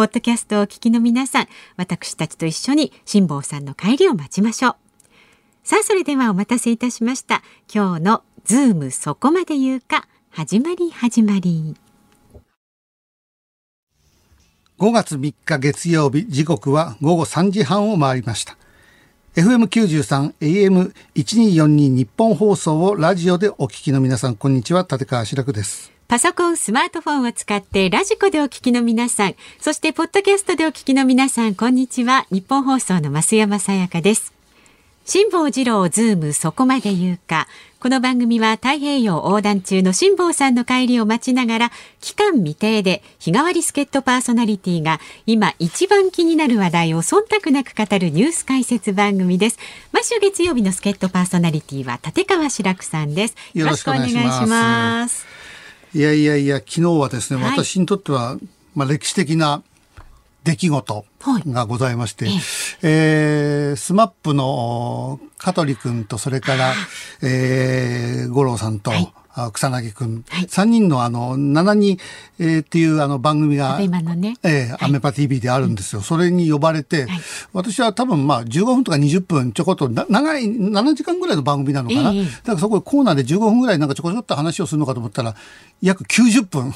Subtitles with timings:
[0.00, 1.46] ポッドキャストをお聞きの皆さん、
[1.76, 4.76] 私たちと一緒に辛坊さんの帰りを待ちましょう。
[5.62, 7.42] さあ、それではお待たせいたしました。
[7.70, 11.76] 今日のズームそこまで言うか、始まり始まり。
[14.78, 18.56] 5月3日月曜日、時刻は午後3時半を回りました。
[19.34, 20.32] FM93、
[21.14, 24.86] AM1242 ニッポン放送をラジオでお聞きの皆さん、こんにちは。
[24.90, 25.99] 立川志らくです。
[26.10, 32.26] パソコン、スマートフォンを使ってラジコでお聞きの皆さん、そしてポッドキャストでお聞きの皆さん、こんにちは。
[32.32, 34.32] ニッポン放送の増山さやかです。
[35.04, 37.46] 辛坊治郎ズームそこまで言うか。
[37.78, 49.60] この番組は太平洋横断中の辛坊さんの帰りを待ちながら、期間未定で日替わり助っ人パーソナリティが今一番気になる話題を忖度なく語るニュース解説番組です。
[49.92, 53.36] 毎週月曜日の助っ人パーソナリティは立川志らくさんです。
[53.54, 54.16] よろしくお願いし
[54.48, 55.39] ます。
[55.94, 58.36] いやいやいや、昨日はですね、はい、私にとっては、
[58.74, 59.62] まあ、歴史的な
[60.44, 61.04] 出来事
[61.46, 62.34] がございまして、はい、
[62.82, 66.74] えー、スマップの香取君と、それから、
[67.22, 69.12] えー、吾郎さんと、はい
[69.52, 71.98] 草彅くん、はい、3人のあの、なな
[72.38, 76.02] にー、っていうあの番組が、ね、えー、アベマ TV であるんですよ。
[76.02, 77.20] それに呼ばれて、はい、
[77.52, 82.10] 私は多分まあ15分とか20分ちょこっと、長い、7時間ぐらいの番組なのかな。
[82.10, 85.36] えー、だからそこでコーナーで15分ぐらいなんかちょこちょっと話をするのかと思ったら、
[85.80, 86.74] 約90分。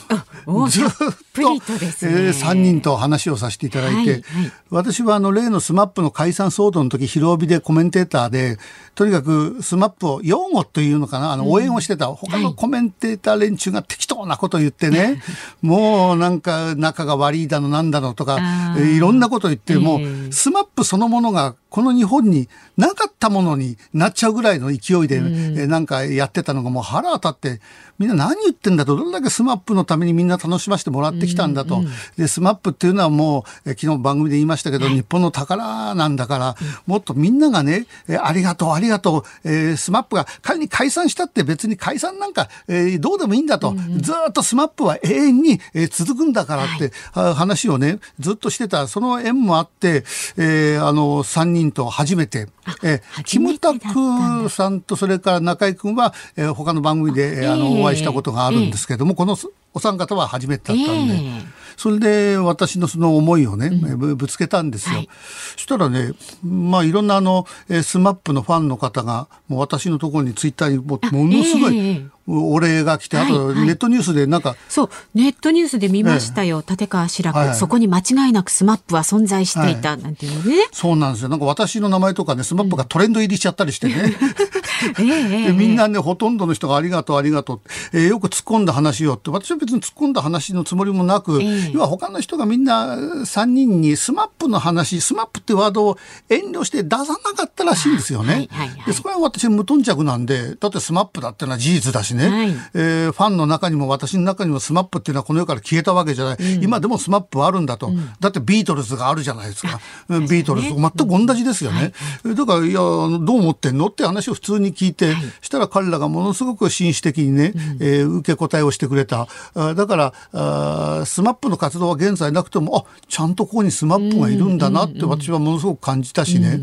[0.69, 0.89] ずっ
[1.35, 1.61] と、ね。
[2.03, 4.23] えー、3人と話をさせていただいて、はいはい、
[4.71, 8.59] 私はあの例の SMAP の解散騒動の時広帯でコメンテーターで
[8.95, 11.33] とにかく SMAP を擁護というのかな。
[11.33, 15.23] あの応援をしてた、他のコメンテーター連中が適当なこと言ってね、
[15.63, 18.39] もうなんか仲が悪いだのなんだのとか
[18.79, 27.61] いろんなこと言ってもう SMAP そのものがこの日本になかったものになっちゃうぐらいの勢いで、えなんかやってたのがもう腹立って
[27.99, 31.83] みんな何言ってんだと、どれだけスマップのためにみんな楽しませてもらってきたんだと。
[32.17, 43.75] で、スマップっていうのはもう、え昨日番組で言いましたけど、日本の宝なんだから、もっとみんながね、えありがとう、ありがとう、えー、スマップが仮に解散したって別に解散なんか、えー、どうでもいいんだと。
[44.01, 50.05] ずっとスマップは永遠に、えー、続くんだからって、はい、話をね、ずっとしてた、その縁もあって、
[50.37, 52.49] えー、あの、3人と初めて、
[52.83, 59.37] えー、キムタクさんとそれから中居君は、えー、他の番組で、えー、あのお会いしたことがあるんですけれども、えー、この
[59.73, 61.43] お三方は初めてだったんで、えー、
[61.77, 64.97] それで私のその思いをね、うん、ぶつけたんですよ。
[64.97, 65.09] はい、
[65.53, 67.47] そしたらね、まあいろんなあの、
[67.83, 81.29] スマップのファンの方が、もう私のところにツイッターにもものすごい、お礼が来て、あとネットニュースでなんか、はいはい、そう、ネットニュースで見ましたよ、ええ、立川志らく、はい、そこに間違いなくスマップは存在していた、なんていうね、そうなんですよ。
[81.29, 84.15] なんか私の名前とかね、スマップがトレンド入りしちゃったりしてね。
[84.99, 87.61] ええ、みんなね、ほとんどの人がありがとう、ありがとう、
[87.93, 98.49] えー、よく突っ込んだ話をって、私は別に突っ込んだ話のつもりもなく、え要は他の人がみんな3人にスマップの話、スマップってワードを遠慮して出さなかったらしいんですよね。
[98.87, 102.29] でそこは私無頓着なんで、だってスマップだってのは事実だしね。
[102.29, 111.93] はい、えー、ファンの中にも私の中にもスマップっていうのはこの世から消えたわけじゃない、うん、今でもスマップはあるんだと、うん、だってビートルズがあるじゃないですか、ビートルズ全く同じですよね、
[112.25, 126.61] はい、だからいやどう思ってんのって話を普通に聞いて、はい、したら彼らがものすごく紳士的にね、うん、えー、受け答えをしてくれたあだからあスマップの活動は現在なくてもあちゃんとここにスマップがいるんだなって私はものすごく感じたしね、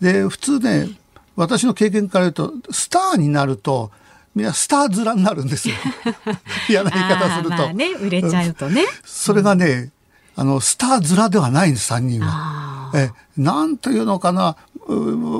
[0.00, 0.88] で普通ね
[1.36, 3.90] 私の経験から言うとスターになると
[4.34, 5.74] みんなスター面になるんですよ。
[6.68, 7.50] 嫌な言い方すると。
[7.50, 8.84] まあね、売れちゃうとね。
[9.04, 9.90] それがね、
[10.36, 12.71] あの、スター面ではないんです、3人は。
[12.94, 14.56] え、なんというのかな、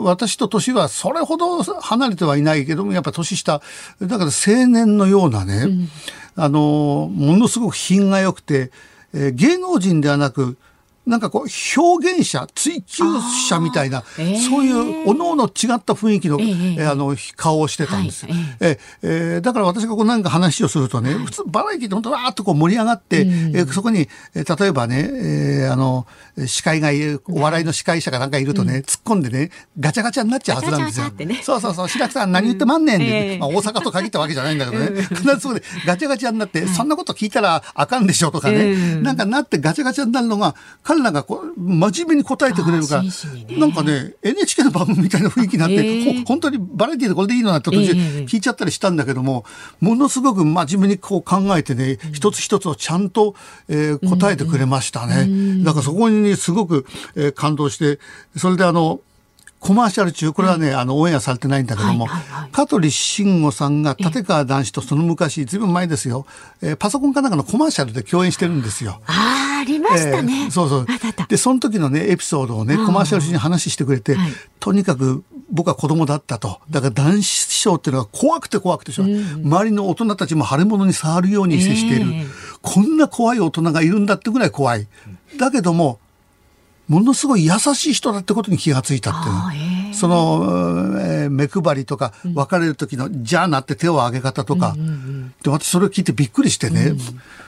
[0.04, 3.60] 私と年はそれほど離れてはいないけども、やっぱ年下、
[4.00, 5.88] だから青年のようなね、うん、
[6.36, 8.70] あの、ものすごく品が良くて、
[9.14, 10.56] えー、芸能人ではなく、
[11.04, 13.02] なんかこう表現者追求
[13.48, 18.24] 者みたいな、えー、そういうおのおの違った雰囲気の,、えー、あの顔をしてたんです。
[18.24, 19.08] よ、はい、ええ。
[19.38, 26.06] ー、だから私がこうなんか話をするとね、はい、普通バラエティって本当わーっとこう盛り上がって、うん、えー、そこに、えー、例えばね、えー、あの
[26.46, 31.10] 司会がいるお笑いの司会者がなんかいるとね、うん、突っ込んでねガチャガチャになっちゃうはずなんですよ。
[31.10, 35.02] ね、そうそうそう白木さん何言ってまんねんって、うん、まあ、大阪と限ったわけじゃないんだけどね。
[35.02, 43.10] 必ずそこでガチャガチャになって、そんなこと聞いたらあかんでしょとかね、なんかなってガチャガチャになるのが彼らがこう真面目に答えてくれるから、ね、
[43.58, 49.44] なんかね NHK の番組みたいな雰囲気になって、えー、本当にバラエティーでこれでいいのなって途中聞いちゃったりしたんだけども、
[49.82, 53.34] えー、ものすごく真面目にこう考えてね、うん、一つ一つをちゃんと、
[53.68, 57.98] えー、答えてくれましたね、うん、だからそこにすごく、えー、感動して
[58.36, 59.00] それであの
[59.62, 62.08] コマーシャル中、これはね、あの、オンエアされてないんだけども、
[62.50, 66.26] 香取慎吾さんが立川談志とその昔、ずいぶん前ですよ、
[66.62, 69.00] えー、パソコンかなんかのコマーシャルで共演してるんですよ。
[69.06, 70.46] ああ、ありましたね。
[70.46, 70.86] えー、そうそう。
[71.28, 74.16] で、その時のね、エピソードをね、コマーシャル中に話してくれて、
[74.58, 76.60] とにかく僕は子供だったと。
[76.68, 82.26] だから男子師匠っていうのは怖くて怖くてしょ、うん、周りの大人たちも腫れ物に触るように接している、えー、
[82.62, 84.88] こんな怖い大人がいるんだってぐらい怖い。
[85.38, 86.00] だけども、
[86.92, 94.76] ものすごい優しい人だってことに気がついたっていう、その、えー、目配りとか別れる時の「じゃあな」って手を挙げ方とか、
[95.42, 96.98] で私それを聞いてびっくりしてね、うん、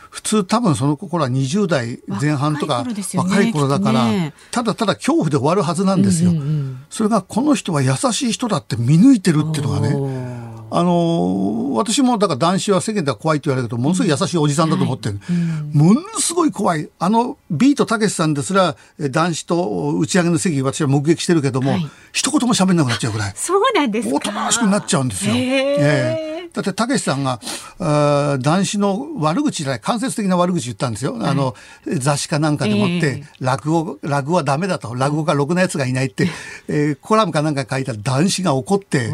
[0.08, 2.86] 普通多分その頃は20代前半とか
[3.16, 6.32] 若い頃だから、ただただ恐怖で終わるはずなんですよ、
[6.88, 9.94] それがこの人は優しい人だって見抜いてるっていうのがね
[10.76, 15.20] あの私もだから男子は世間では怖いって言われるけどものすごい優しいおじさんだと思ってる、
[15.72, 16.90] ものすごい怖い。
[16.98, 23.32] あのビートたけしさんですら男子と打ち上げの席私は目撃してるけども、はい、一言も喋んなくなっちゃうぐらい。
[23.36, 25.34] そうなんですおとなしくなっちゃうんですよ。
[25.36, 27.40] えーだって、たけしさんが、
[27.80, 31.14] あ男子の悪口じゃない、間接的な悪口言ったんですよ。
[31.14, 31.54] はい、あの、
[31.84, 36.30] 雑誌かなんかでもって、落語、落語はダメだと、落語がろくなやつがいないって、
[36.68, 39.12] えー、コラムかなんか書いた男子が怒って、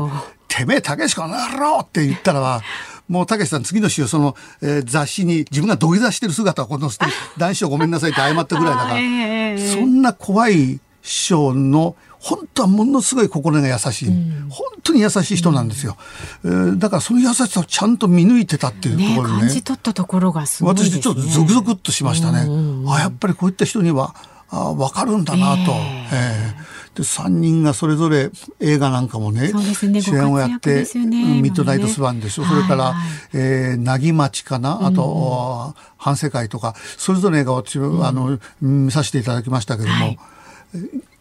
[0.49, 2.61] てめえ、たけしこの野郎って言ったらは、
[3.09, 6.91] もうたけしさん次の週その、えー、雑誌に自分が土下座してる姿をこの
[7.39, 15.97] 男子をごめんなさいって謝ったぐらいだから、 そんな怖い師匠の本当はものすごい心が優しい、うん、本当に優しい人なんですよ、
[16.45, 24.15] うん、えー、だからその優しさをちゃんと見抜いてたっていうところにね、ね、感じ取ったところがすごい、ね、私ちょっとゾクゾクっとしましたね、うん、あやっぱりこういった人には
[24.51, 25.75] あ分かるんだなと、え。
[25.75, 32.95] ー、えー、で3人がそれぞれ映画なんかもね、ね、主演をやって、ね、ミッドナイトスワンでしょ、ね、それから、
[33.33, 34.85] えー、なぎ町かな？
[34.85, 40.19] あと、うん、反世界とかそれぞれ映画を私、うん、あの見させていただきましたけども、はい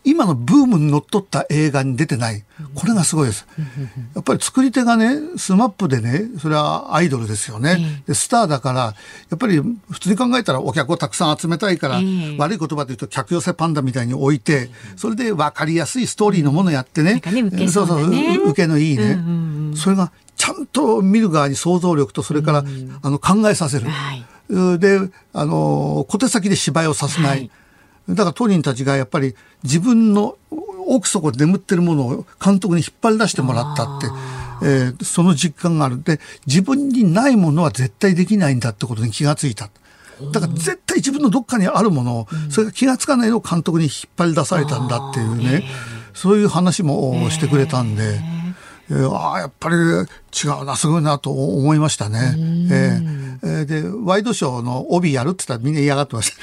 [0.06, 2.44] 今のブームにのっとった映画に出てない。
[2.74, 3.46] これがすごいです。
[4.16, 8.02] やっぱり作り手がね、スマップでね、それはアイドルですよね。
[8.08, 8.94] でスターだから、や
[9.36, 9.62] っぱり
[9.92, 11.96] 普通に考えたらお客をたくさん集めたいから、
[12.38, 17.22] 悪い言葉で言うと客寄せパンダみたいに置いて、それで分かりやすいストーリーのものやってね。
[17.70, 19.20] そうそう、受けのいいね。
[19.76, 22.64] それがちゃんと見る側に想像力と、それから、
[23.02, 23.88] あの考えさせる。
[24.80, 25.00] で、
[25.34, 27.52] あの、小手先で芝居をさせない。
[28.10, 30.38] だから当人たちがやっぱり自分の
[30.88, 34.08] 奥底で眠ってるものを監督に引っ張り出してもらったって、
[34.64, 36.02] えー、その実感がある。
[36.02, 39.70] で、自分にないものは絶対できないんだってことに気がついた。
[40.34, 45.64] だから絶対自分のどっかにあるものを、それが気がつかないのを監督に引っ張り出されたんだっていうね、
[46.14, 48.20] そういう話もしてくれたんで、
[48.90, 50.08] えー、ああ、やっぱり違
[50.62, 52.36] うな、すごいなと思いましたね。
[52.72, 56.34] えー、で、ワイドショーの帯やるって言ったらみんな嫌がってまし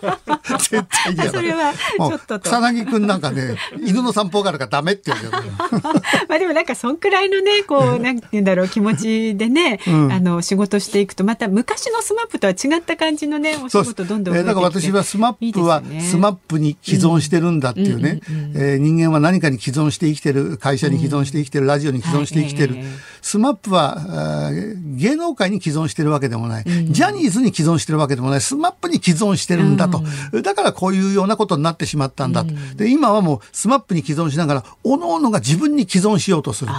[0.00, 0.19] た。
[0.58, 1.30] 絶対嫌だ。
[1.30, 5.32] それはちょっと草彅くんなんかね、犬の散歩があるからダメって言うけど。
[6.28, 18.20] まあでもなんかそんくらいのね、こう、なんて言うんだろう、気持ちでね、うん、あの、仕事していくと、また昔のスマップとは違った感じのね、お仕事どんどんえー、だから私はスマップは、スマップに依存してるんだっていうね、
[18.54, 22.74] え人間は何かに依存して生きてる、会社に依存して生きてる、ラジオに依存して生きてる。
[22.74, 24.50] はいえースマップは
[24.96, 28.40] 芸能界に依存してるわけでもない、うん、ジャニーズに依存してるわけでもない。
[28.40, 30.04] スマップに依存してるんだと、うん、
[30.42, 36.72] だからこういうようなことになってしまったんだと、うん、で今はもうスマップに依存しながらおのおのが自分に依存しようとする。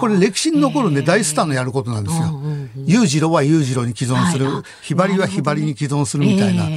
[0.00, 2.40] これ歴史に残るんで大スターのやることなんですよ。
[2.86, 4.48] 裕次郎は裕次郎に依存する、
[4.82, 6.68] ひばりはひばりに依存するみたいな、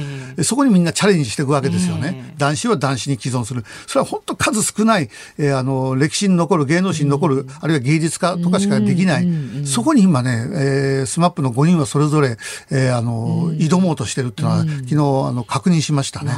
[0.42, 2.34] そこにみんなチャレンジしていくわけですよね。
[2.38, 3.64] 談志は談志に依存する。
[3.86, 5.08] それは本当数少ない、
[5.38, 9.28] えー、あの歴史に残る芸能史に残る、あるいは芸術家とかしかできない、
[9.64, 12.36] そこに今ね、えー、スマップの5人はそれぞれ、
[12.70, 14.96] えー、あの、挑もうとしてるっていうのは、昨日あ
[15.32, 16.32] の確認しましたね。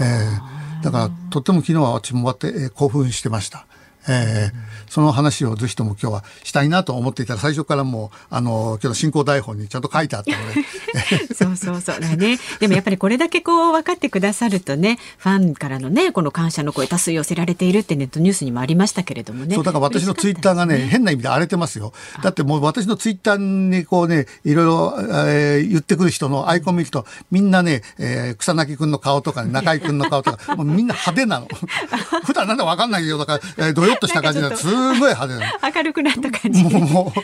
[0.00, 3.66] えー、だからとっても昨日は私も終わって、えー、興奮してました。
[4.08, 4.52] えー、
[4.92, 10.62] その話をぜひとも今日はしたいなと思っていたら最初からもうあの今日の進行台本にちゃんと書いてあったので。
[11.34, 12.38] そうそうそうだね。
[12.60, 19.54] でもやっぱりこれだけこう分かってくださるとねファンからのねこの感謝の声多数寄せられているってネットニュースにもありましたけれどもね。
[19.54, 21.94] そうだから私のツイッターがね、ね、変な意味で荒れてますよ。
[22.22, 31.48] だってもう私のツイッターにこうねいろいろ、えー、言ってくる人のアイコン見るとみんなね、えー、草薙君の顔とか、ね、中居君の顔とかもうみんな派手なの。
[32.26, 36.64] 普段なんだか分かんないけどだから、えー、どよっとした感じですごい派手なの 明るくなった感じ。
[36.64, 37.20] もう、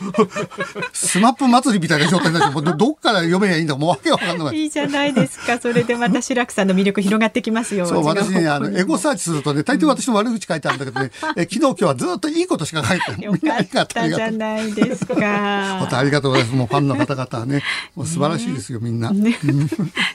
[0.93, 4.63] スマップ祭りみたいな状態になって、どっから読めばいいんだもうわけわかんない。
[4.63, 5.59] いいじゃないですか。
[5.59, 7.87] それでまた志らくさんの魅力広がってきますよ。
[7.87, 13.23] そう、私ね、あの、エゴサーチするとね、大抵私の悪口書いてあるんだけどね、え昨日今日はずっといいことしか書いてない。
[13.23, 15.79] よかったじゃないですか。
[15.81, 16.57] 本当ありがとうございます。
[16.57, 17.63] もうファンの方々はね、
[17.95, 19.11] もう素晴らしいですよ、みんな。
[19.11, 19.39] ね、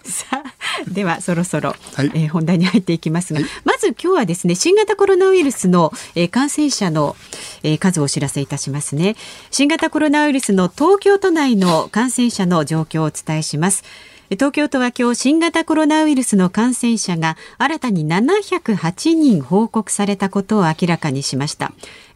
[0.04, 0.53] さあ、
[0.92, 7.16] ではそろそろ、はい、えー、本題に入っていきますが、はい、まず今日はですね、新型コロナウイルスの、えー、感染者の、
[7.63, 9.16] えー、数をお知らせいたしますね。
[9.52, 13.84] 新型コロナウイルスの東京都内の感染者の状況をお伝えします。
[14.30, 21.72] 東京都は今日新型コロナウイルスの感染者が新たに708人報告されたことを明らかにしました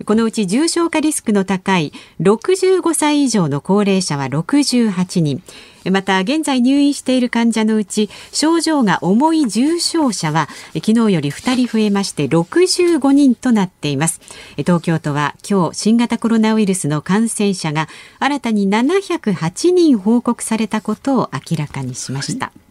[0.06, 5.44] このうち重症化リスクの高い65歳以上の高齢者は68人
[5.92, 14.22] また現在入院している患者のうち症状が重い重症者は昨日より2人増えまして65人となっています
[14.58, 17.88] 東京都は今日新型コロナウイルスの感染者が
[18.20, 22.68] 新たに708人報告されたことを明らかにしました、はい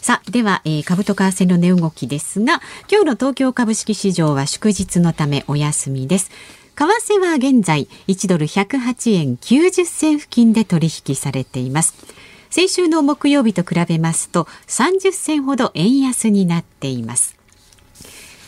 [0.00, 6.30] さあ、では、えー、株と為替の値動きですが、今日の東京株式市場は祝日のためお休みです。
[6.74, 11.94] 為替は現在1ドル108円90銭付近で取引されています。
[12.50, 17.36] 先週の木曜日と比べますと30銭ほど円安になっています。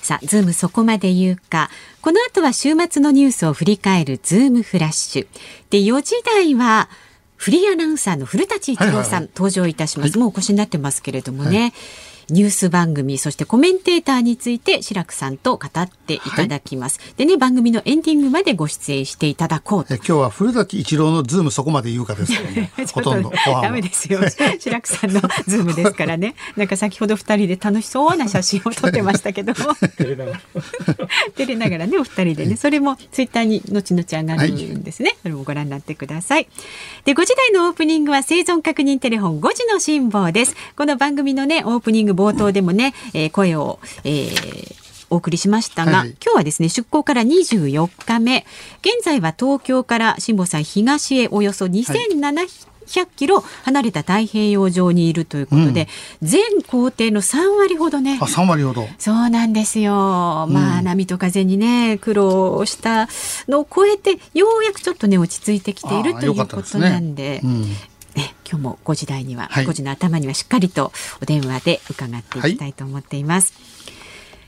[0.03, 1.71] さあズームそこまで言うか。
[2.01, 5.27] この後は週末のニュースを振り返るズームフラッシュ。
[5.71, 6.89] で4時台は
[7.37, 11.73] フリーアナウンサーの古舘伊知郎さん、はいはいはい、登場いたします、はい、もうお越しになってますけれどもね、はい
[12.31, 19.95] ニュース番組そしてコメンテーターについて志らくさんと語っていただきます、はい、でね番組のエンディングまでご出演していただこうと。
[19.97, 24.21] 今日は古舘伊知郎のズームそこまで言うかですからね ほとんどダメですよ。
[24.29, 26.35] 志らくさんのズームですからね。
[26.57, 29.75] なんか先ほど二人で楽しそうな写真を撮ってましたけども。
[31.37, 32.57] 照れながらねお二人でね。
[32.57, 36.49] それもツイッターに後々上がるんですね、はい、それもご覧になってください。
[37.05, 40.57] で5時台のオープニングは生存確認テレフォン5時の辛抱です。
[40.77, 48.47] この番組のねオープニング冒頭でもね、えー、声を、えー、お送りしましたが、はい、今日はですね出港から24日目。
[48.81, 55.89] 現在は東京から辛坊さん東へおよそ2700、100キロ離れた太平洋上にいるということで、
[56.21, 58.19] うん、全行程の3割ほどね。
[58.21, 58.87] あ、3割ほど。
[58.99, 59.93] そうなんですよ。
[59.93, 63.09] まあ、波と風にね、苦労した
[63.49, 67.65] のを超えて、ようやくちょっとね、落ち着いてきているということなんで、ね、
[68.53, 70.93] 今日も5時台には、はい、5時の頭にはしっかりと
[71.23, 73.55] お電話で伺っていきたいと思っています。
[73.55, 73.61] は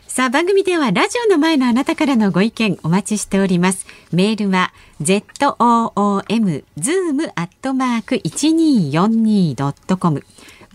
[0.07, 3.87] い、さあ番組ではラジオの前のあなたからのご意見お待ちしております。
[4.13, 5.25] メールは z
[5.59, 10.23] o o m zoom アットマーク一二四二ドットコム。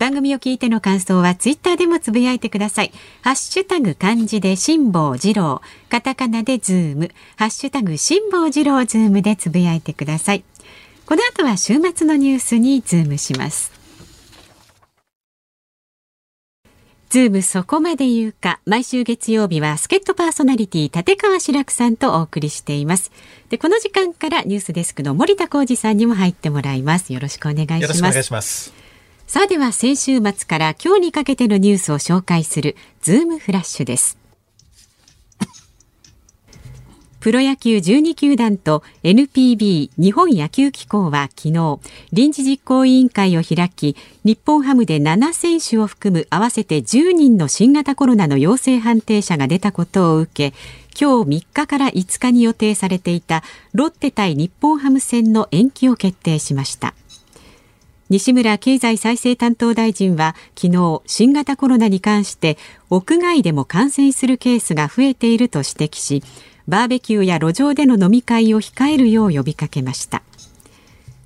[0.00, 2.92] 番組を聞いての感想はツイッターでもつぶやいてください。
[3.20, 10.44] ハッシュタグ漢字で辛坊治郎、カタカナでズーム、ハッシュタグ辛坊治郎ズームでつぶやいてください。
[11.10, 13.72] この後は週末のニュースにズームします。
[17.08, 18.60] ズームそこまで言うか。
[18.64, 23.10] 毎週月曜日は助っ人パーソナリティ立川志らくさんとお送りしています。
[23.48, 27.12] でこの時間からニュースデスクの森田耕次さんにも入ってもらいます。
[27.12, 28.72] よろしくお願いします。
[29.26, 34.19] さあでは先週末から今日にかけてのニュースを紹介するズームフラッシュです
[37.20, 41.78] プロ野球12球団と NPB 日本野球機構は昨日
[42.14, 50.56] 臨時実行委員会を開き日本ハムで7選手を含む合わせて10人の新型コロナの陽性判定者が出たことを受け
[50.98, 53.42] 今日3日から5日に予定されていた
[53.74, 56.94] ロッテ対日本ハム戦の延期を決定しました。
[58.10, 62.58] 西村経済再生担当大臣は昨日新型コロナに関して
[62.90, 66.24] 屋外でも感染するケースが増えていると指摘し
[66.70, 70.22] バーベキューや路上での飲み会を控えるよう呼びかけました。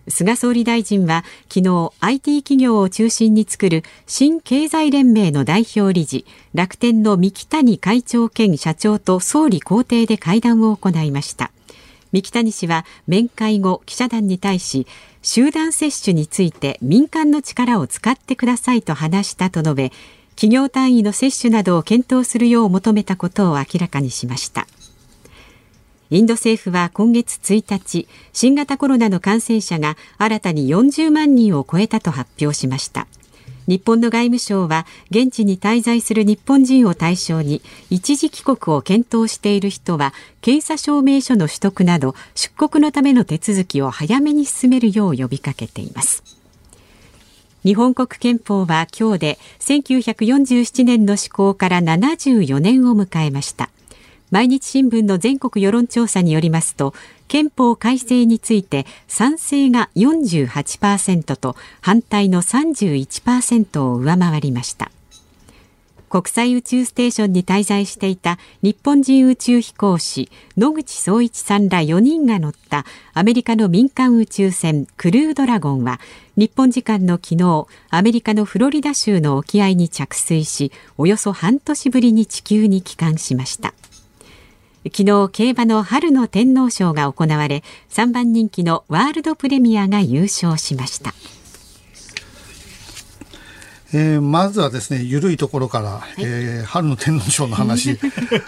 [0.08, 1.22] 菅総理大臣は
[1.52, 6.24] 昨日 IT 企業を中心に作る新経済連盟の代表理事
[6.54, 11.50] 楽天の三木谷会長兼社長と総理公邸で会談を行いました。
[12.12, 14.86] 三木谷氏は面会後記者団に対し
[15.20, 19.92] 集団接種について民間の力を使ってくださいと話したと述べ
[20.36, 24.66] 企業単位の接種などを検討するよう求めたことを明らかにしました。
[26.14, 33.08] インド政府は今月1日新型コロナの感染者が新たに40万人を超えたと発表しました。
[33.66, 46.22] 日本の外務省は現地に滞在する日本人を対象に一時帰国を検討している人は検査証明書の取得など出国のための手続きを早めに進めるよう呼びかけています。
[47.64, 53.68] 日本国憲法は今日で1947年の施行から74年を迎えました。
[54.30, 56.94] 毎日新聞の全国世論調査によりますと
[57.28, 64.90] 憲法改正について賛成が48%と反対の31%を上回りました。
[66.14, 75.98] 国際宇宙ステーションに滞在していた日本人宇宙飛行士野口聡一さんら4人が乗ったアメリカの民間宇宙船クルードラゴンは
[76.36, 83.74] 日本時間の昨日アメリカのフロリダ州の沖合に着水しおよそ半年ぶりに地球に帰還しました。
[84.92, 91.14] 昨日競馬の春の天皇賞が行われ3番人気のワールドプレミアが優勝しました。
[93.94, 97.98] えー、まずはですね緩いところから、はい、えー、春の天皇賞の話。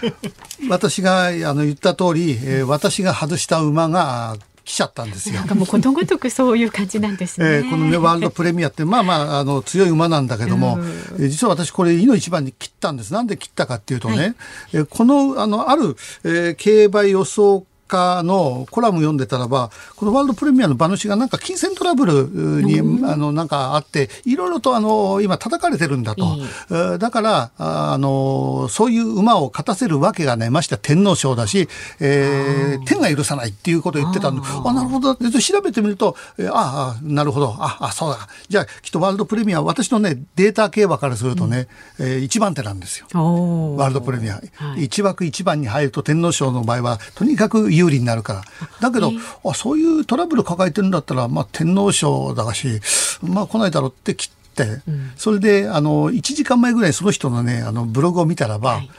[0.69, 4.35] 私があの言った通り、えー、私が外した馬が
[4.67, 5.35] 来ちゃったんですよ。
[5.35, 7.47] なんかもうことごとくそういう感じなんですね。
[7.47, 10.77] えー、このねワールドプレミアってまあまああの強い馬なんだけども、
[11.17, 13.13] えー、実は私これいの一番に切ったんです。
[13.13, 14.35] なんで切ったかっていうとね、はい、
[14.73, 15.95] えー、このあのある、
[16.25, 26.37] えー、競馬予想家のコラム読んでたらば、このワールドプレミアの馬主がなんか金銭トラブルに、あの、なんかあって、いろいろとあの、今叩かれてるんだと。
[26.71, 31.67] えだから、あの、そういう馬を勝たせるわけがね、まして天皇賞だし、
[31.99, 35.15] えー、天が許さないっていうことを言ってたんで、あ、なるほど。
[35.15, 37.55] 調べてみると、えー、ああ、なるほど。
[37.59, 38.27] あ、あ、そうだ。
[38.49, 41.67] じゃあ、きっとワールドプレミア、私のね、データ競馬からするとね、
[41.99, 43.07] うん、えー、一番手なんですよ。
[43.13, 44.35] ワールドプレミア。
[44.35, 48.43] はい、1枠1番に入ると天皇賞の場合は、とにかく有利になるから。
[48.79, 49.11] だけど、
[49.45, 52.81] あそういうトラブル抱えてるんだったら、まあ、天皇賞だし、
[53.21, 58.89] まあ、来ないだろうって切って、うん、それで、あの、1時間前ぐらいその人のね、あの、ブログを見たらば、はい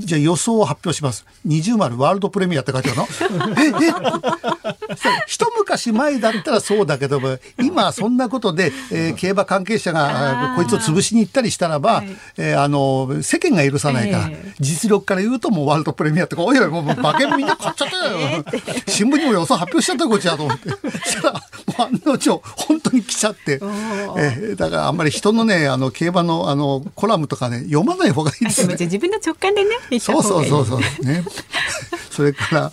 [0.00, 1.26] じゃあ予想を発表します。
[1.44, 3.06] 二重丸ワールドプレミアって書いてあるの？
[3.60, 3.92] え、え？
[5.26, 18.44] 一昔前だったらそうだけども、今そんなことで、えー、競馬関係者がこいつを潰しに行ったりしたらば、はい、えー、あの、世間が許さないから、えー、実力から言うともうワールドプレミアっておいおい、もう馬券みんな買っちゃったよ。
[18.86, 20.70] 新聞にも予想発表しちゃったこっちだと思って。
[20.70, 20.76] そ
[21.10, 21.42] したら、もう
[21.82, 28.76] 案の定、本当に来ちゃって、えー、だからあんまり人のね、あの、競馬のあの、コラムとかね、読まない方がいいですね。
[28.78, 31.04] 自分の直感でね、そうそうそうそう。
[31.04, 31.24] ね。
[32.10, 32.72] それから、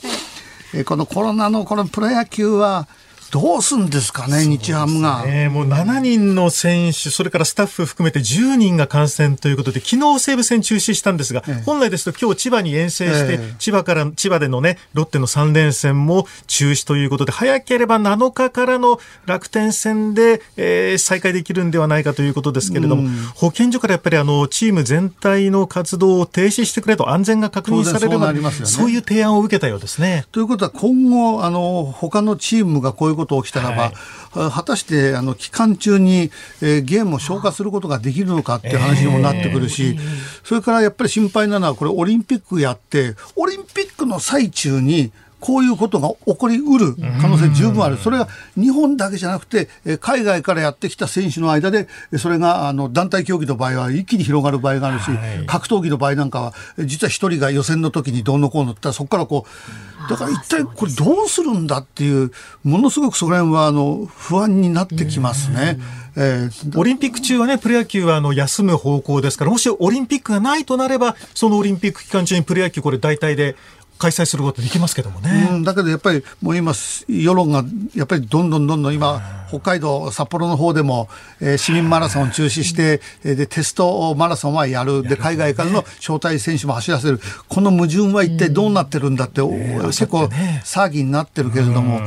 [0.74, 2.88] えこのコロナのこのプロ野球は
[3.32, 5.26] どうすんですかね、日ハムが。
[5.26, 30.26] ね、もう7人の選手、それからスタッフ含めて10人が感染ということで、昨日西武戦中止したんですが、ええ、本来ですと今日千葉に遠征して、え、千葉から、千葉でのね、ロッテの3連戦も中止ということで、早ければ7日からの楽天戦で、えー、再開できるんではないかということですけれども、保健所からやっぱりあの、チーム全体の活動を停止してくれと安全が確認されれば、そう、ね,、そういう提案を受けたようですね。
[30.32, 33.92] ということは今後、あの、他のチームがこういうこと起きたらば、
[34.32, 40.00] はい、果たしてあの期間中に、えー、ゲームを消化することができるのかっていう話にもなってくるし、えー、
[40.44, 47.98] それからやっぱり心配なのはこれオリンピックやってオリンピックの最中にこういうことが起こりうる可能性十分ある。
[47.98, 62.32] それが日本だけじゃなくて、海外からやってきた選手の間で、それがあの団体競技の場合は一気に広がる場合があるし、はい、格闘技の場合なんかは、実は一人が予選の時にどうのこうのってそこからこう、だから一体これどうするんだっていう、
[62.64, 65.80] ものすごくそこら辺はあの不安になってきますね。
[66.16, 73.56] えー、オリンピック中はね、プロ野球はあの休む方向ですから、もしオリンピックがないとなれば、そのオリンピック期間中にプロ野球、これ、大体で
[74.00, 75.50] 開催することできますけどもね。
[75.52, 76.74] うん、だけどやっぱりもう今
[77.08, 81.10] 世論がやっぱりどんどんどんどん今北海道札幌の方でも、
[81.42, 85.04] えー、市民マラソンを中止して、えー、でテストマラソンはやる。
[85.04, 87.20] で海外からの招待選手も走らせる。
[87.50, 90.24] この矛盾は一体どうなってるんだって、うん、結構
[90.64, 92.00] 騒ぎになってるけれども、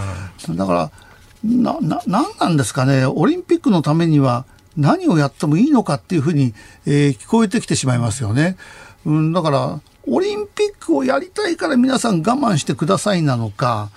[0.48, 0.90] だから
[1.44, 3.04] なななんなんですかね。
[3.04, 4.46] オリンピックのためには
[4.78, 6.54] 何をやってもいいのかっていうふうに、
[6.86, 8.56] えー、聞こえてきてしまいますよね。
[9.04, 13.90] うん、だからオリンピックをやりたいから皆さん我慢してくださいなのか、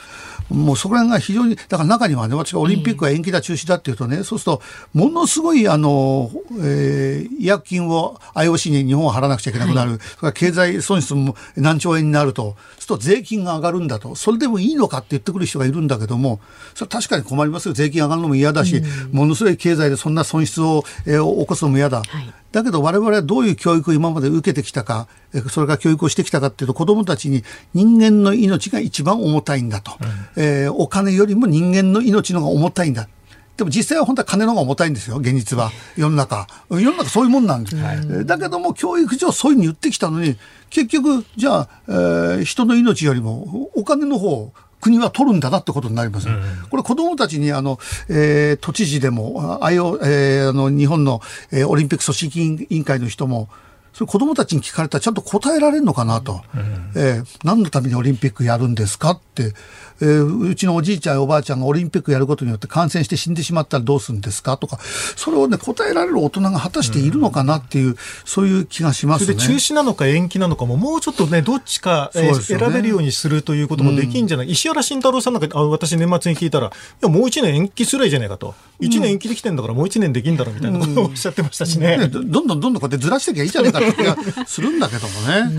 [0.50, 4.62] もうそこら辺が非常に、だから中にはね、私がオリンピックは延期だ、中止だっていうとね、そうすると、
[4.94, 9.92] ものすごい、あの、えー、医薬金を IOC に日本は払わなくちゃいけなくなる。
[9.92, 12.56] はい、それから経済損失も何兆円になると。
[12.78, 14.16] すると税金が上がるんだと。
[14.16, 16.40] それでもいいのかって言ってくる人がいるんだけども、
[16.76, 17.74] それ確かに困りますよ。
[17.74, 22.04] 税金上がるのも嫌だし、うん、ものすごい経済でそんな損失を、えー、起こすのも嫌だ。
[22.04, 25.10] はいだけど我々はどういう教育を今まで受けてきたか、
[25.50, 29.92] それから教育をしてきたかっていうと子供たちに人間の命が一番重たいんだと。
[30.38, 33.10] うん、えー、お金よりも人間の命の方が重たいんだ。
[33.58, 35.70] でも実際は本当は金の方が重たいんですよ、現実は。
[35.98, 36.48] 世の中。
[36.70, 37.76] 世の中そういうもんなんです。
[37.76, 40.38] はい、だけども教育上そういうふうに言ってきたのに、
[40.70, 46.30] 結局、じゃあ、えー、人の命よりもお金の方国は取るんだなってことになります。
[46.30, 53.50] うん、これ子供たちにあの、えー、都知事でも、あよ、えー、あの、日本の、えー、オリンピック組織委員会の人も、
[53.94, 56.42] それ子供たちに聞かれたらちゃんと答えられるのかなと。
[56.54, 59.54] うん、えー、何のためにオリンピックやるんですかって、
[60.02, 64.58] えー、うちのおじいちゃんやおばあちゃんがオリンピックやることによって感染して死んでしまったらどうするんですか？
[64.58, 64.80] とか、
[65.16, 69.36] それをね、答えられる大人が果たしているのかなっていう、うん、そういう気がしますね。
[69.36, 78.54] 中止なのか延期なのかも、もうちょっとね、どっちか、えー、選べるようにするということもできんじゃない、うん、石原慎太郎さんなんか、あ私年末に聞いたら、いや、もう1年延期するいいじゃないかと。
[78.80, 81.98] 1年延期できてんだからもう1年できんだろうみたいなことをおっしゃってましたしね。
[81.98, 85.50] ねどんどんどんどんこうやってずらしていけばいいじゃないかって気がするんだけどもね。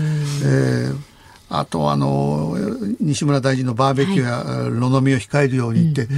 [0.43, 1.16] えー
[1.49, 2.57] あとあの
[2.99, 6.09] 西村大臣のバーベキューやロノミを控えるようにって、はい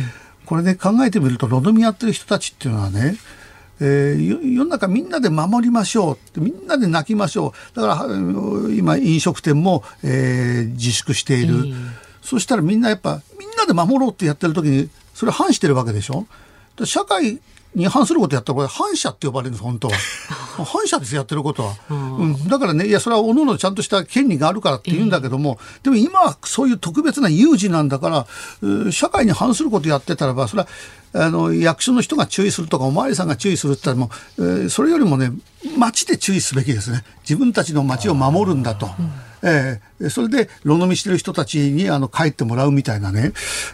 [0.45, 3.15] これね考えてみるとロノミやってる人たちっていうのはね
[3.79, 7.75] えー、世の中みんなで守りましょうみんなで泣きましょう。
[7.75, 8.15] だから
[8.73, 11.75] 今飲食店も、えー、自粛している、えー、
[12.23, 16.25] そしたらみんなやっぱみんなで守ろうってやってる時にそれ反してるわけでしょ？
[16.83, 17.39] 社会
[17.75, 19.93] に反することやったらこれ反社って呼ばれるんです本当は。
[20.65, 28.27] 反社ですやってることは、うん、だからねいやそれはおのおのちゃんとした権利があるからって言うんだけども、えー、でも今はそういう特別な有事なんだか
[28.61, 30.67] ら社会に反することやってたらばそれは
[31.13, 35.31] あの役所の人が注意するとかお巡りさんが注意するって言ったらもう、えー、それよりもね
[35.77, 37.03] 町で注意すべきですね。
[37.23, 38.89] 自分たちの町を守るんだと。
[39.41, 43.31] えー、それで炉飲みしてる人たちにあの帰ってもらうみたいなね、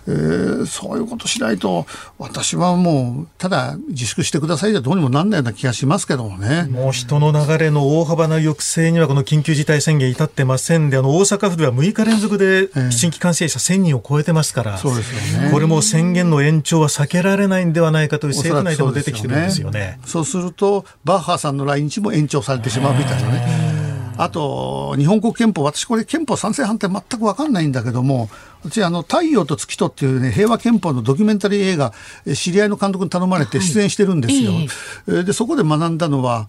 [0.07, 1.85] えー、そういうことしないと
[2.17, 6.67] 私はもうただ自粛してくださいじゃどうにもなんないような気がしますけどもね。
[6.69, 19.99] もう人の流れの大幅な抑制にはこの緊急事態宣言至ってませんであの大阪府では6日連続で新規感染者1000人を超えてますから、えー、そうですよね、これも宣言の延長は避けられないんではないかという政府内でも出てきてるんですよね。
[20.05, 23.75] そうするとバッハさんの来日も延長されてしまうみたいなね。
[24.17, 28.29] あと、日本国憲法、私これ憲法賛成反対全く分かんないんだけども、
[28.63, 31.93] 私、あの、太陽と月とっていうね、平和憲法のドキュメンタリー映画、
[32.33, 34.53] 知り合いの監督に頼まれて出演してるんですよ。
[34.53, 36.47] はい、で、そこで学んだのは、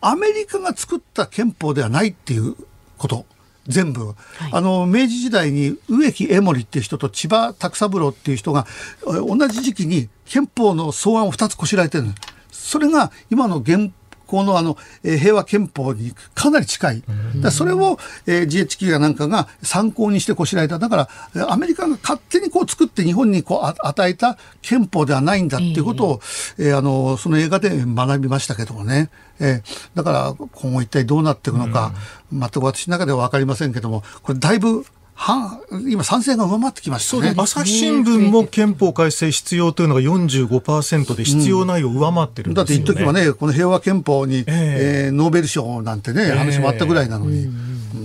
[0.00, 2.56] アメリカが作った憲法ではないっていう
[2.98, 3.24] こと。
[3.68, 4.16] 全部、はい、
[4.52, 8.66] あの明治時代に植木江森っていう人と千葉拓三郎っていう人が
[9.04, 12.04] 同じ時期に憲法の草案を2つこしらえてる
[12.50, 13.88] それが今の原
[14.32, 17.02] このあの、えー、平和憲法にかなり近い。
[17.42, 20.78] だそれを、えー、GHQ やなんかが参考にしてこしらえた。
[20.78, 26.20] だから、アメリカが勝手にこう作って日本にこう与えた憲法ではないんだっていうことを、
[26.58, 29.10] えー、えー、あの、その映画で学びましたけどもね。
[29.38, 31.92] えー、だから今後一体どうなっていくのか、
[32.32, 47.48] 全く私の中では分かりませんけども、これだいぶは今、賛成が上回ってきましたね朝日新聞も憲法改正必要というのが45%で、必要ないを上回ってるんですよ、ね、だって一時はね、この平和憲法に、えー、えー、ノーベル賞なんてね、話もあったぐらいなのに。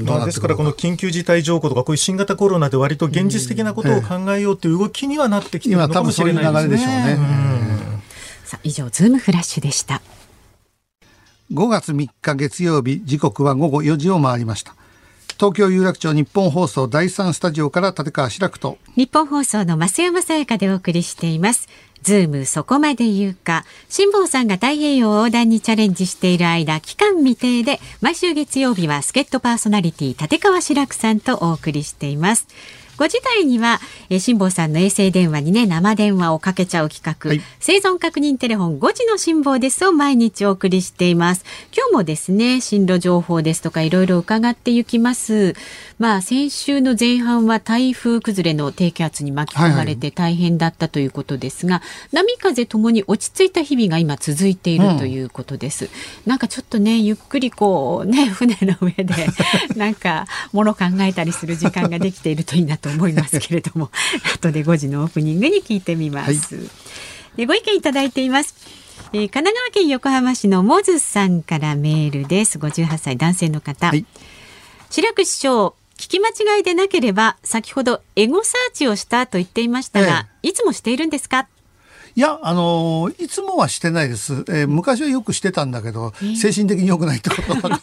[0.04, 6.70] まあ、ですから、この緊急事態条項とか、こういう新型コロナで割と現実的なことを考えようという動きにはなってきてるのかもしれないですね。
[6.70, 7.18] でしょうね。
[8.44, 10.02] さあ、以上、ズームフラッシュでした。
[11.54, 14.76] 5月3日月曜日、時刻は午後4時を回りました。
[15.40, 18.80] 東京有楽町日本放送第三スタジオから立川志らくと。
[18.96, 21.68] 日本放送の増山さやかでお送りしています。
[22.02, 23.64] ズームそこまで言うか。
[23.88, 32.48] 辛坊さんが太平洋横断にチャレンジしている間期間未定で毎週月曜日は助っ人パーソナリティ立川志らくさんとお送りしています。
[32.98, 33.80] 5時台には、
[34.10, 41.46] えー、辛坊さんの衛星電話にね、生電話をかけちゃう企画、はい、生存確認テレフォン5時の辛坊ですを毎日お送りしています。
[41.76, 45.54] 今日もですね、進路情報ですとかいろいろ伺っていきます。
[46.00, 55.86] まあ、先週の前半は台風崩れの低気圧に巻き込まれて大変だったということですが、はいはい、波風ともに落ち着いた日々が今続いているということです。
[55.86, 55.92] うん、
[56.26, 59.28] なんかちょっとね、ゆっくりこうね、船の上で、
[59.78, 63.92] なんか、もの考えたりする時間ができているといいなと思いますけれども
[64.36, 66.56] 後で5時のオープニングに聞いてみます。
[66.56, 66.70] はい、
[67.38, 68.56] でご意見いただいています。
[69.14, 72.58] えー、神奈川県横浜市のモズさんからメールです。
[72.58, 73.88] 58歳男性の方。
[73.88, 74.06] はい、
[74.90, 81.48] 白く師匠、聞き間違いでなければ先ほどエゴサーチをしたと言っていましたが、ええ、いつもしているんですか？
[82.18, 84.34] いや、あのー、いつもはしてないです。
[84.50, 87.80] えー、昔はよくしてたんだけど、精神的に良くないってことが だ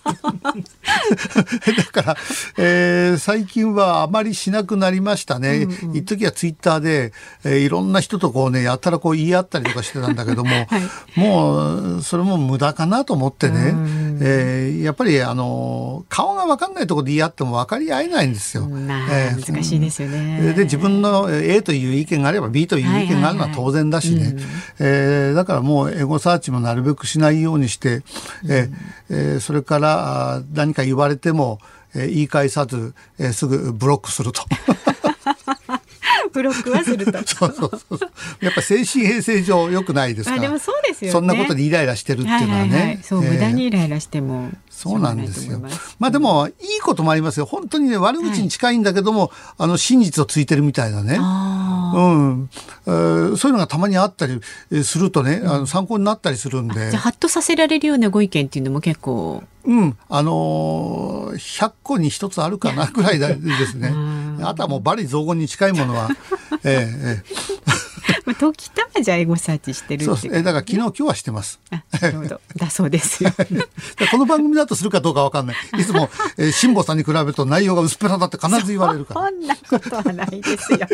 [1.93, 2.17] から、
[2.59, 5.69] えー、最近はあまりしなくなりましたね。
[5.83, 7.13] うんうん、一時はツイッターで、
[7.45, 13.73] えー、いろんな人とこうね、やったらこう言い合ったりとかしてたんだけども、 はい、もう、それも無駄かなと思ってね、
[14.21, 18.69] えー、やっぱり、あの、顔が分かんないところで言い合っても分かり合えないんですよ。
[18.69, 20.55] えー、難しいですよね。
[20.57, 24.24] で、自分の A という意見があれば B という意見があるのは当然だしね。
[24.79, 28.03] えだからもうエゴサーチもなるべくしないようにして、
[28.49, 31.61] えー、それから何か言われても、
[31.95, 34.43] えー、言い返さず、えー、すぐブロックすると。
[36.33, 37.13] ブロックはすると。
[37.25, 38.01] そうそうそう。
[38.45, 40.35] やっぱ精神衛生上良くないですか？
[40.35, 40.43] ら。
[40.43, 42.67] でもそうですよ、ね、そんなことにイライラしてるっていうのはね。
[42.67, 44.51] はいはいはい、そう、えー、無駄にイライラしても。
[44.69, 45.61] そうなんですよ。
[46.01, 47.47] まあでも、いいこともありますよ。
[47.47, 51.15] 本当にね、悪口に近いんだけども、はい、あの、真実をついてるみたいなね。
[51.15, 52.49] うん、えー、
[52.85, 54.41] そういうのがたまにあったり
[54.85, 56.91] するとね、うん、あの参考になったりするんで。
[56.91, 59.43] じゃハッとさせられるようなご意見っていうのも結構。
[59.65, 63.35] うん、あのー、100個に1つあるかなぐらいで
[63.67, 63.95] すね。
[64.45, 66.11] あとはもうバリ雑言に近いものは、
[66.65, 67.84] ええええ
[68.25, 71.61] まあ、時たまじゃエゴサーチしてるそうえだから昨日今日はしてます。
[71.71, 72.41] なるほど。
[72.57, 73.31] だそうですよ。
[74.11, 75.57] この番組だとするかどうかわかんない。
[75.79, 76.09] いつも、
[76.39, 79.27] えー、辛坊さんに比べると内容が薄っぺらだって必ず言われるから。
[79.27, 80.79] そんなことはないですよ。
[80.79, 80.89] いや、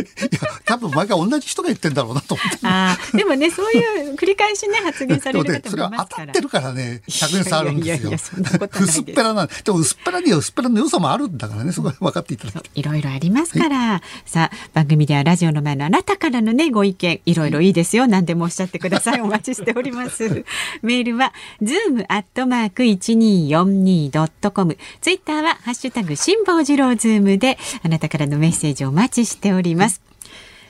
[0.64, 2.66] 多分毎回同じ人が言ってんだろうなと思って。
[2.66, 5.70] ああ、でもね、そういう繰り返しね、発言される方もいますから。
[5.70, 7.94] それは当たってるからね、100円差あるんですよ。
[7.94, 12.70] いやいやそんなこと薄っぺらなでも薄っぺらには薄っぺらの良さもあるんだからね、そこは分かっていただいて。
[12.74, 18.06] いろいろありますから、はい、さあ、番組ではラジオの前のあなたからのね、ご意見、いろいろいいですよ。
[18.06, 19.20] 何でもおっしゃってください。
[19.20, 20.44] お待ちしております。
[20.82, 24.76] メールは、ズームアットマーク 1242.com。
[25.00, 30.02] ツイッターは、ハッシュタグ、辛坊治郎ズームで、あなたからのメッセージをお待ちしております。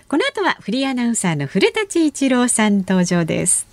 [0.09, 3.71] この後は、フリーアナウンサーの古舘伊知郎さん登場です。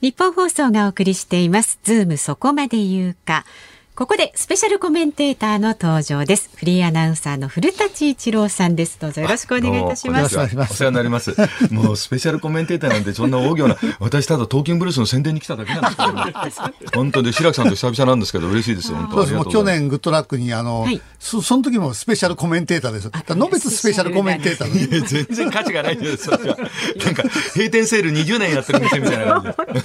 [0.00, 1.78] ニッポン放送がお送りしています。
[1.84, 3.44] ズームそこまで言うか。
[4.00, 6.48] ここでスペシャルコメンテーターの登場です。
[6.56, 8.98] フリーアナウンサーの古舘伊知郎さんです。
[8.98, 10.38] どうぞよろしくお願いいたします。
[10.38, 11.36] お世話になります。
[11.70, 16.32] もうスペシャルコメンテーターなんてそんな大仰な、私ただトーキングブルースの宣伝に来ただけなんですけど、ね、
[16.94, 19.26] 本当で志らくさんと久々なんですけど嬉しいです本当。
[19.26, 23.10] そう去年グッドラックにあの、はい、そその時もスペシャルコメンテーターです。
[23.36, 25.04] のべつスペシャルコメンテーター。
[25.04, 26.30] 全然価値がないです。
[26.30, 27.22] なんか
[27.54, 29.80] 閉店セール20年やってる店みたいな感じ。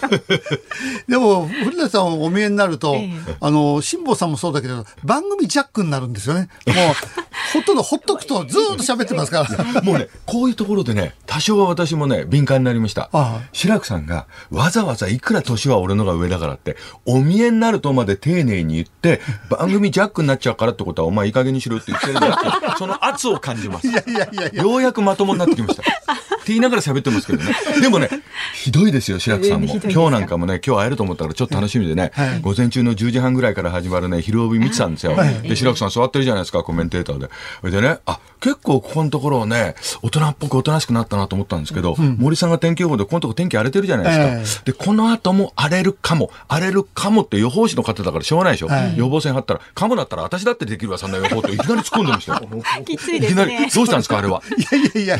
[1.12, 4.86] でも古舘さんお見えになると、えー、あの辛坊さんもそうだけど。
[5.04, 6.48] 番組ジャックになるんですよね。
[6.68, 6.76] もう、
[7.54, 9.82] ほとんどほっとくとずっと喋ってますから。
[9.84, 13.10] もうね、こういうところでね、多少は私もね、敏感になりました。
[13.52, 23.88] 志らくさんが、わざわざいくら年は俺のが上だからって、お見えになるとまで丁寧に言って、 番組ジャックになっちゃうからってことは、お前いい加減にしろって言ってるんだって、その圧を感じます。
[23.88, 25.84] いやいやいやようやくまともになってきました。
[25.84, 27.56] って言いながら喋ってますけどね。
[27.82, 28.08] でもね、
[28.54, 29.80] ひどいですよ、志らくさんも。
[29.90, 35.14] 今日なんかもね、今日会えると思ったからちょっと楽しみでね、はい、午前中の10時半ぐらいから始まるね、昼帯見てたんですよ。
[35.14, 37.30] はい、で、志らくさん座ってるじゃないですか、コメンテーターで。
[37.62, 44.66] それでね、あ、結構ここのところをね、大人っぽくおとなしくなったなと思ったんですけど、うん、森さんが天気予報でこのとこ天気荒れてるじゃないですか。
[44.66, 48.70] で、この後も荒れるかも、荒れるかもって予報士の方だからしょうがないでしょ。
[48.96, 52.48] 予報線張ったら、かもだったら私だってできるわ、そんな予報っていきなり突っ込んでましたよ。
[52.86, 53.70] きついですね。
[53.74, 54.42] どうしたんですか、あれは。
[54.58, 55.20] いやいやい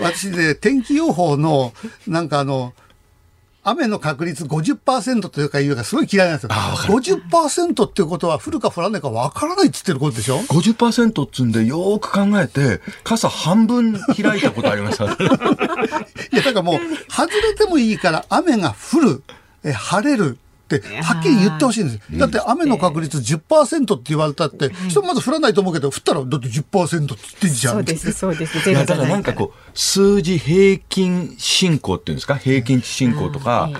[0.00, 1.72] 私ね、天気予報の、
[2.06, 2.72] なんかあの、
[3.62, 6.50] 雨の確率50%というかいうかすごい嫌いなんですよ。
[6.50, 15.08] 50%っていうことは降るか降らないかわからないっつってることでしょ ?50% っつんでよく考えて、傘半分開いたことありました、 い
[16.32, 16.80] や、だからもう、
[17.12, 19.22] 外れてもいいから雨が降る、
[19.62, 20.38] え晴れる、
[21.02, 22.18] はっきり言ってほしいんです。
[22.18, 27.74] だって雨の確率10%って言われたって、人まず降らないと思うけど、降ったらだって10%って言ってんじゃん。
[27.74, 28.72] そうです、そうです。
[28.72, 29.08] だから。
[29.08, 33.70] なんかこう、数字平均進行っていうんですか、平均値進行とか、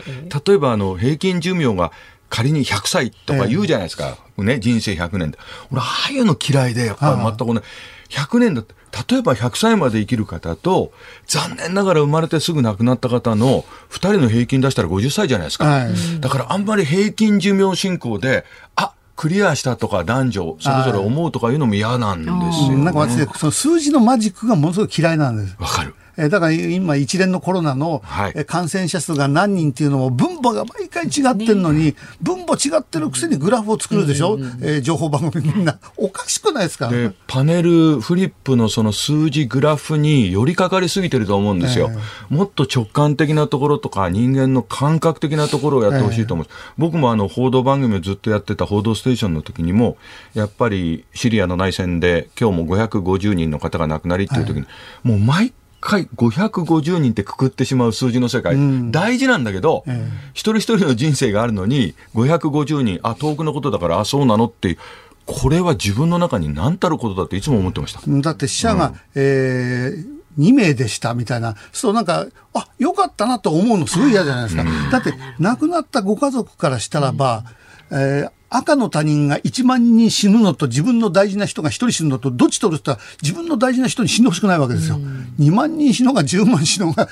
[0.46, 1.92] 例えばあの、平均寿命が
[2.28, 4.16] 仮に100歳とか言うじゃないですか。
[4.38, 5.38] ね、人生100年で。
[5.70, 7.62] 俺、ああいうの嫌いで、やっぱり全くね、
[8.10, 8.74] 100年だって、
[9.08, 10.92] 例えば100歳まで生きる方と、
[11.26, 15.64] 残念ながら生まれてすぐ亡くなった方の2人の平均出したら50歳じゃないですか。
[15.64, 18.44] はい、だからあんまり平均寿命進行で、
[18.76, 25.56] あクリアしたとか男女それぞれ思うとかいうのも嫌なんですよ、ね、なんか私その数字のマジックがものすごい嫌いなんです。
[25.58, 25.94] わかる。
[26.20, 28.02] えだから今一連のコロナの
[28.46, 35.78] 感染者数が何人っていうのも分母が毎回違ってるのに、分母違ってるくせにグラフを作るでしょ、うえ情報番組みんな。
[35.96, 36.88] おかしくないですか？
[36.88, 41.90] で、パネル、フリップのその数字、グラフに寄りかかりすぎてると思うんですよ。
[42.28, 49.96] もっと直感的なところとか人間の感覚的なところをやってほしいと思う、僕もあの報道番組をずっとやってた報道ステーションの時にも、
[50.34, 54.66] やっぱりシリアの内戦で今日も550人の方が亡くなりっていう時に、
[55.02, 64.46] もう毎回550人ってくくってしまう数字の世界、うん、大事なんだけど、えー、一人一人の人生があるのに、550人、あ、遠くのことだから、あ、そうなの？
[64.46, 64.78] っていう。
[65.26, 68.00] これは自分の中に何たることだっていつも思ってました。
[68.04, 74.64] だって死者が、うん、えー2名でしたみたいな、そうなんか、あよかったなと思うのすごい嫌じゃないですか。
[74.90, 77.44] だって、亡くなったご家族からしたらば、
[77.90, 84.98] えー、赤の他人が1万人死ぬのと自分の大事な人が1人死ぬのとどっち取るって言ったら自分の大事な人に死んでほしくないわけですよ。
[85.38, 87.08] 2万人死のうが10万死のうがっ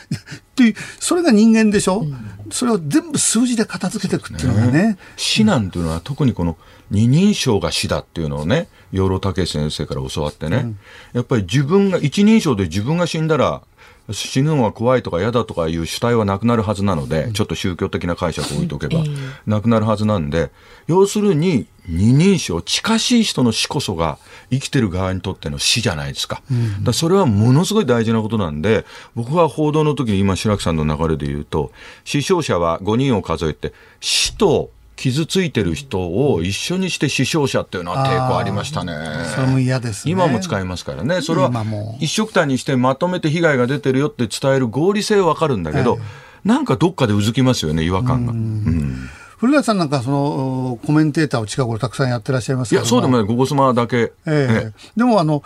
[0.57, 4.72] ていうそれが人間でしょ、うそれを全部数字で片付けていくっていうのがね。
[4.72, 4.98] ね。
[5.16, 6.57] 死なんていうのは特にこの
[6.90, 10.79] 二人称が死だっていうのをね養老孟先生から教わってね、うん、
[11.12, 13.62] やっぱり自分が一人称で自分が死んだら
[14.12, 19.03] 死ぬのが怖いとか嫌だとかいう主体はなくなるはずなので、うん、ちょっと宗教的な解釈を置いとけば、
[19.47, 20.51] なくなるはずなんで、
[20.87, 24.18] 要するに二人称、近しい人の死こそが
[24.51, 26.42] 生きてる側にとっての死じゃないですか。
[26.51, 31.73] うん、だそれはものすごい大事なことなんで、僕は報道の時に今白木さんの流れで言うと、
[32.05, 38.93] 死傷者は5人を数えて、死と傷ついてる人を一緒にして死傷者っていうのは抵抗ありましたね。
[39.35, 41.23] それも嫌です、ね、今も使いますからね。
[41.23, 41.51] それは
[42.01, 46.03] 一緒くたにしてまとめて被害が出てるよって伝える合理性はわかるんだけど、え
[46.45, 48.33] え、なんかどっかでうずきますよね、違和感が。
[48.33, 49.09] うん。
[49.39, 53.97] 古谷さんなんかそのコメンテーターを近頃たくさんやってらっしゃいますいやそうでもない、ゴゴスマだけ。
[53.97, 54.13] え。
[54.27, 55.45] ええ、でもあの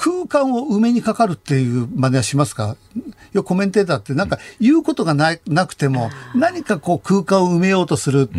[0.00, 2.76] 空間を埋めにかかるっていうまではしますか？
[3.34, 8.30] よコメンテーターってなんか言うことがななくても何かこう空間を埋めようとする、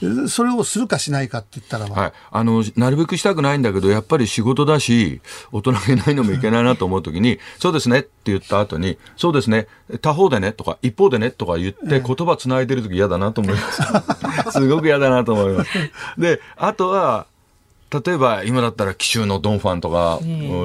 [0.00, 1.86] うん、それをするかしないかって言ったら。
[1.86, 9.68] はい、あのなるべくしたくないんだけどやっぱり仕事だし大人げないのもいけないなと思う時にそうですねって言った後にそうですね
[10.02, 14.52] 他方でねとか一方でねとか言って言葉つないでる時嫌だなと思います。
[14.52, 15.70] すごく嫌だなと思います。
[16.18, 17.26] であとは
[17.88, 20.18] 例えば今だったら紀州のドンファンとか、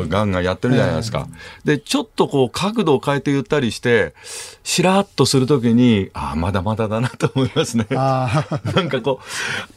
[0.10, 1.28] ガンガンやってるじゃないですか。
[1.64, 4.16] で、ちょっとこう角度を変えて言ったりして、
[4.64, 7.86] しらっとするときに、ああ、まだまだだなと思いますね。
[7.92, 8.26] な
[8.82, 9.26] んかこう、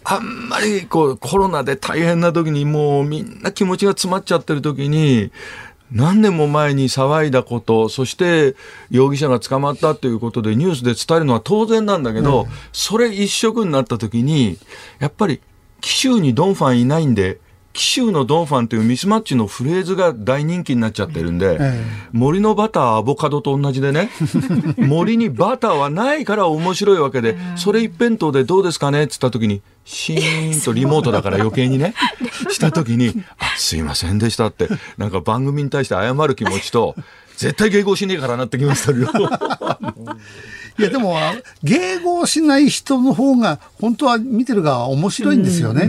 [0.05, 5.31] あんまりこうコロナで大変な時にもうみんな気持ちが詰まっちゃってる時に、
[5.93, 8.57] 何年も前に騒いだこと、そして
[8.91, 14.59] 容疑者が捕まったということでニュースで伝えるのは当然なんだけど、それ一色になった時に、
[14.99, 15.41] やっぱり
[15.85, 17.41] 紀州にドンファンいないんで、
[17.75, 24.09] 紀州のドンファンというミスマッチのフレーズが大人気になっちゃってるんで、ええ、森のバター、アボカドと同じでね、
[24.79, 31.95] 森にバターはないから面白いわけで、それ一辺倒でどうですかねって言った時に、シーンとリモートだから余計にね、
[32.49, 36.95] した時に、あ、すいませんでしたって、なんか番組に対して謝る気持ちと、
[37.37, 39.11] 絶対迎合しねえからなってきましたよ。
[40.79, 41.17] いやでも
[41.63, 45.83] 迎合しない人の方が本当は見てる側は面白いんですよね。
[45.85, 45.87] え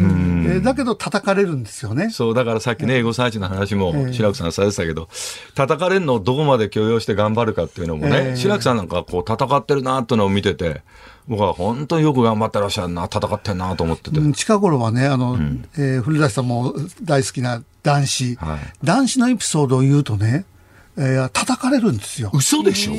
[0.58, 2.12] ー、だけど叩かれるんですよね。
[2.12, 5.10] そうだからさっきね、エゴサーチの話も志らくさんされてたけど、
[5.56, 10.82] 叩かれるのをどこまで許容して頑張るかっていうのもね、えー、志らくさんなんかこう戦ってるなっていうのを見てて。
[11.28, 14.34] 僕は本当によく頑張ってらっしゃるな、戦ってんなと思ってて。
[14.34, 20.45] 近頃はね、あの、うん、えー、古舘さんも大好きな談志、はい、談志のエピソードを言うとね、
[20.97, 22.31] えー、叩かれるんですよ。
[22.34, 22.93] 嘘でしょ？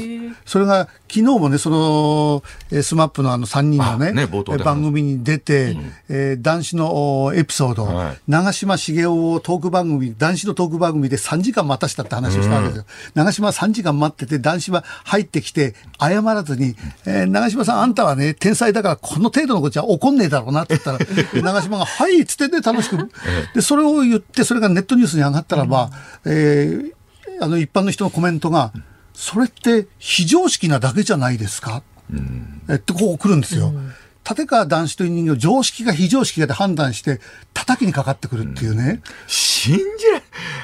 [0.45, 4.27] それが昨日もね、その、えー、 SMAPのあの3人のね、ね
[4.65, 12.85] 番組に出て、うん、えー、男子のエピソード、はい、長嶋茂雄をトーク番組、男子のトーク番組で3時間待たしたって話をしたわけですよ。
[12.85, 20.99] うん、長嶋3時間待ってて、男子は入ってきて、謝らずに、えー、長嶋さん、あんたはね、天才だからこの程度のことじゃ怒んねえだろうなって言ったら、
[21.43, 23.11] 長嶋が、はいっつってね、楽しく。
[23.55, 25.91] で、それを言って、それがネットニュースに上がったらば、
[26.25, 26.96] うん、えー
[27.41, 28.73] あの一般の人のコメントが、
[29.15, 33.69] それって非常識なだけじゃないですか、うん、えってこう来るんですよ。
[33.69, 33.93] うん
[34.29, 37.21] 立川談志という人形、常識が非常識がで判断して、
[37.55, 38.85] 叩きにかかってくるっていうね。
[38.85, 40.23] うん、信じない。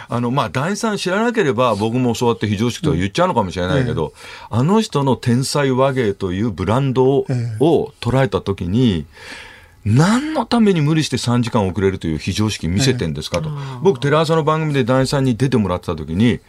[0.08, 9.06] あの、まあ、談志さん知らなければ、僕もそうやって非常識とか言っちゃうのかもしれないけど、うんええ、あの人の天才和芸というブランドを,、えを捉えたときに、
[9.84, 13.50] 何のために無理して3時間遅れるという非常識見せてんですかと。
[13.82, 16.40] 僕、テレ朝の番組で談志さんに出てもらってたときに、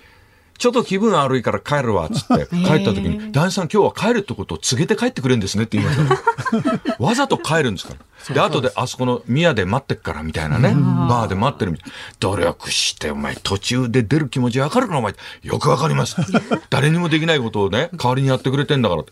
[0.57, 5.99] ちょっと気分悪いから帰るわ、つって、 帰った時に、男子さん今日は帰るってことを告げて帰ってくれるんですねって言いまし
[6.95, 6.95] た。
[7.03, 8.33] わざと帰るんですから。
[8.33, 11.93] で、後であそこの宮で待ってっからみたいなね、バーで待ってるみたいな。
[12.19, 15.15] 努力して、お前途中で出る気持ちわかるかお前。
[15.41, 16.15] よくわかります。
[16.69, 19.03] 誰にもできないことをね、代わりにやってくれてんだから。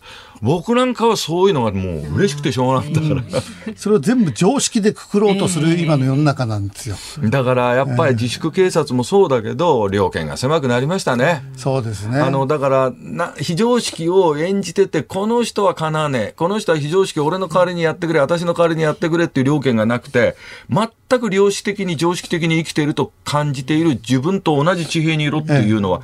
[0.42, 3.74] 僕なんかはそういうのがもう嬉しくてしょうがなかったから。
[3.76, 6.96] それを全部常識でくくろうとする今の世の中なんですよ。
[7.30, 11.44] だからやっぱり自粛警察もそうだけど、料金が狭くなりましたね。
[11.56, 12.18] そうですね。
[12.18, 16.34] あの、だからな、非常識を演じてて、この人はかなわねえ。
[16.36, 20.34] この人は非常識俺の代わりにやってくれ、私の代わりにやってくれっていう料金がなくて、
[20.68, 26.02] 全く良識的に常識的に生きていると感じている自分と同じ地平にいろっていうのは、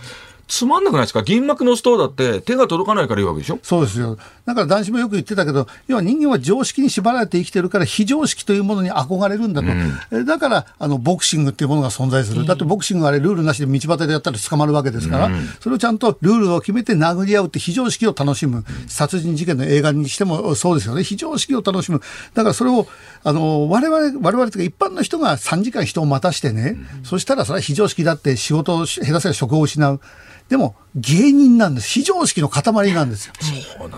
[0.48, 1.22] つまんなくないですか？
[1.22, 3.58] 銀幕のストーだって手が届かないからいいわけでしょ？
[3.62, 4.16] そうですよ。
[4.46, 9.68] だから男子もよく言ってたけど、要は人間は常識に縛られて生きてるから非常識というものに憧れるんだと。
[10.10, 12.46] うん、だから、あの、ボクシングっていうものが存在する。
[12.46, 18.64] だってボクシングあれルールなしで道端でやったら捕まるわけですから、うん、それをちゃんとルールを決めて殴り合うって非常識を楽しむ。
[18.86, 21.04] 殺人事件の映画にしてもそうですよね。
[21.04, 22.00] 非常識を楽しむ。
[22.32, 22.86] だからそれを、
[23.22, 30.00] あの、我々、我々というか一般の人が3時間人を待たしてね、うん、そしたらそれは非常識だって仕事を減らせば職を失う。
[30.48, 31.88] でも芸人なんです。
[31.88, 33.34] 非常識の塊なんですよ。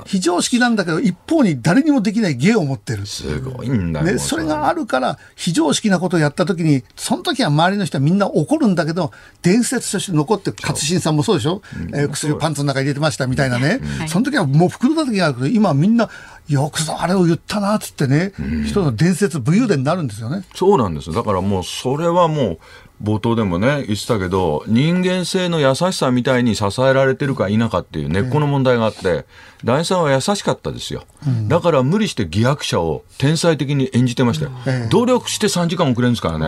[0.05, 3.07] 非常識なんだけど、一方に誰にもできない芸を持ってる。
[3.07, 4.19] すごいんだね。
[4.19, 13.81] それがあるから、非常識なことをやった時に、その時は周りの人はみんな怒るんだけど、伝説として残って、勝新さんもそうでしょ、うん、えー、薬をパンツの中に入れてましたみたいなね。
[14.03, 16.11] うん、その時はもう袋叩きがあるけど、今みんな、
[16.49, 20.43] よくぞあれを言ったなっつってね、うん、人の伝説、武勇伝になるんですよね。
[20.57, 21.13] そうなんです。
[21.13, 22.59] だからもう、それはもう、
[23.03, 29.25] 冒頭でもね、言ってたけど、人間性の優しさみたいに支えられてるか否かっていう根っこの問題があって、
[29.65, 36.47] 大さんは優しかったですよ、うん、だから無理して偽悪者を天才的に演じてましたよ、うん、努力して3時間遅れるんですからね、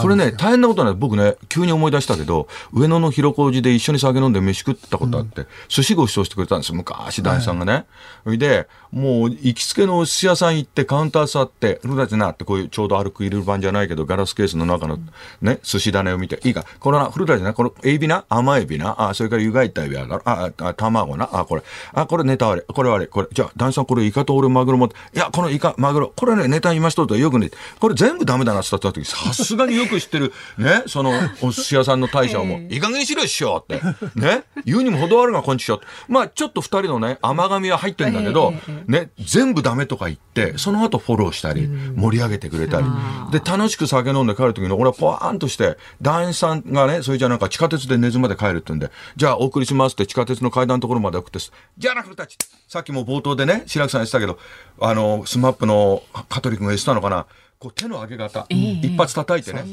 [0.00, 7.86] これね、大変なことない、僕ね、急に思い出したけど、上野の広小路で一緒に酒飲んで飯食ったことあって、うん、寿司ご馳走してくれたんですよ、昔、大さんがね。
[8.24, 14.98] それで、もう行きつけのお寿司屋さん行って、カウンター座って、古舘なって、こういうちょうど歩く入れる番じゃないけど、ガラスケースの中の
[15.42, 21.62] ね、寿司種を見て、いいか、これな、古舘な、このエビな、甘エビな、あ、それから湯がいたエビあるあ、あ、卵な、あ、これ、
[21.92, 31.12] あ、これネタ割れ、これ割れ、これ、じゃあ、男子さんこれイカと俺マグロも、いや、このイカ、マグロ、これね、ネタ言いましとよくね、これ全部ダメだなって言った時、さすがによく知ってる、 ね、その、
[31.42, 33.80] お寿司屋さんの大将も、いい加減にしろよ、師匠って。
[34.14, 35.80] ね、言うにも程あるが、こんちしょ。
[36.08, 38.52] まあ、ちょっと二人のね、甘噛みは入ってるんだけど、
[38.86, 42.86] ね、全部ダメとか言って、その後フォローしたり、盛り上げてくれたり、
[43.32, 51.38] で、楽しく酒飲んで帰る時に、俺はポワーンとして、男子さんがね、それじゃなんか地下鉄で根津まで帰るって言うんで、じゃあお送りしますって地下鉄の階段のところまで送って、
[51.78, 52.36] じゃあな、古舘。
[52.68, 54.38] さっきも冒頭でね、志らくさん言ってたけど、
[54.80, 57.26] あの、 SMAPの香取君が言ってたのかな、
[57.58, 59.64] こう手の上げ方、えー、一発叩いてね、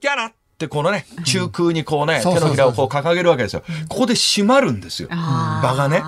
[0.00, 3.62] ギャラってこのね、中空にこうね、手のひらをこう掲げるわけですよ。
[3.88, 5.08] ここで閉まるんですよ。
[5.08, 6.02] 場がね。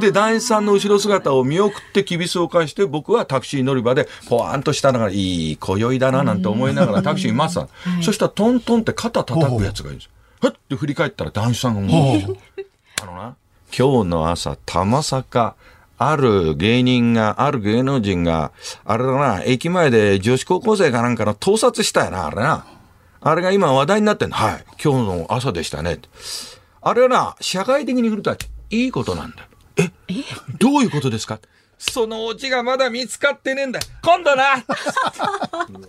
[0.00, 8.02] で、談志さんの後ろ姿を見送ってきびすを返して、僕はタクシー乗り場で、ポワンとしたのがいい今宵だな、なんて思いながらタクシーに待ってた。
[8.02, 10.10] そしたらトントンって肩叩くやつがいるんですよ。
[10.40, 12.36] ふって振り返ったら男子さんが思う。
[13.02, 13.36] あのな、
[13.76, 15.54] 今日の朝、たまさか、
[15.98, 18.52] ある芸人が、ある芸能人が、
[18.84, 22.66] あれだな、駅前で女子高校生かなんかの盗撮したよな、あれな。
[23.20, 24.36] あれが今話題になってんの。
[24.36, 24.64] はい。
[24.82, 25.98] 今日の朝でしたね。
[26.82, 28.36] あれはな、社会的に振ると
[28.70, 29.48] いいことなんだ。
[29.78, 29.90] え
[30.58, 31.38] どういうことですか？
[31.78, 33.80] そのオチがまだ見つかってねえんだ。
[34.02, 34.62] 今度な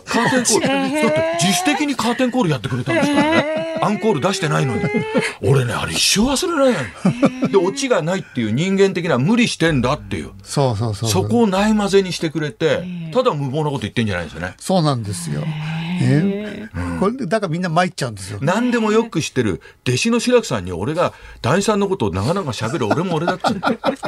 [0.05, 0.67] カーテンコール。
[0.67, 3.79] だって自主的にカーテンコールやってくれたんですからね。
[3.81, 4.81] アンコール出してないのに。
[5.41, 7.51] 俺ね、あれ一生忘れないやん。
[7.51, 10.31] で、オチがないっていう人間的な無理してんだっていう。
[10.43, 11.09] そうそうそう。
[11.09, 12.83] そこをないまぜにしてくれて、
[13.13, 14.55] ただ無謀なこと言ってんじゃないですよね。
[14.59, 15.45] そうなんですよ。
[16.01, 18.39] えー、これだからみんん参っちゃうんですよ。
[18.41, 23.43] 何でもよく知ってる弟子の白木さんに俺が男子さんのことを長々喋る俺も俺だって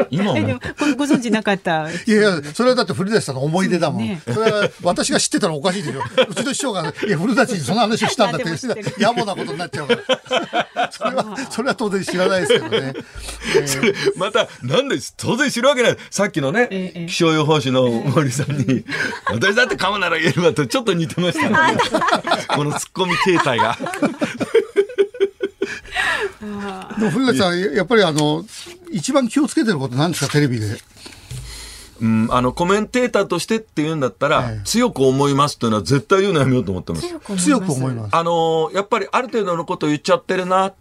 [0.09, 0.73] 今思った。
[0.95, 1.89] ご存知なかった。
[1.89, 4.03] いやいや、それはだって古舘さんの思い出だもん。
[4.03, 6.03] ね、それは私が知ってたらおかしいですよ。
[6.29, 8.49] うちの師匠が、いや、古舘にその話をしたんだって、
[9.01, 10.91] 野暮なことになっちゃうから。
[10.91, 12.93] それは、それは当然知らないですけどね。
[13.55, 15.97] えー、また、なんで当然知るわけない。
[16.09, 18.85] さっきのね、えー、気象予報士の森さんに、
[19.31, 21.78] 私だって噛むなら言えるわとちょっと似てましたね。
[22.55, 23.77] このツッコミ形態が。
[26.99, 28.45] でも古舘さん、やっぱりあの、
[28.91, 30.81] 一番気をつけてることなんですか、テレビで？
[32.01, 37.07] うん、あの、コメンテーターとしてって言うんだったら、ええ、強く思いますっていうのは絶対言うのやめようと思ってます。
[37.37, 38.15] 強く思います。
[38.15, 40.73] あの、やっぱりある程度のことを言っちゃってるな。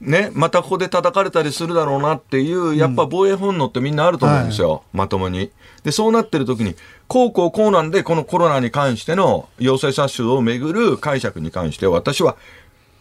[0.00, 4.70] ね、またここで叩かれたりするだろうなっていう、やっぱ防衛本能ってみんなあると思うんですよ。
[4.70, 5.50] はい、まともに。
[5.84, 6.74] で、そうなってる時に、
[7.08, 12.36] こうこうこうなんで、このコロナに関しての陽性殺傷をめぐる解釈に関して私は、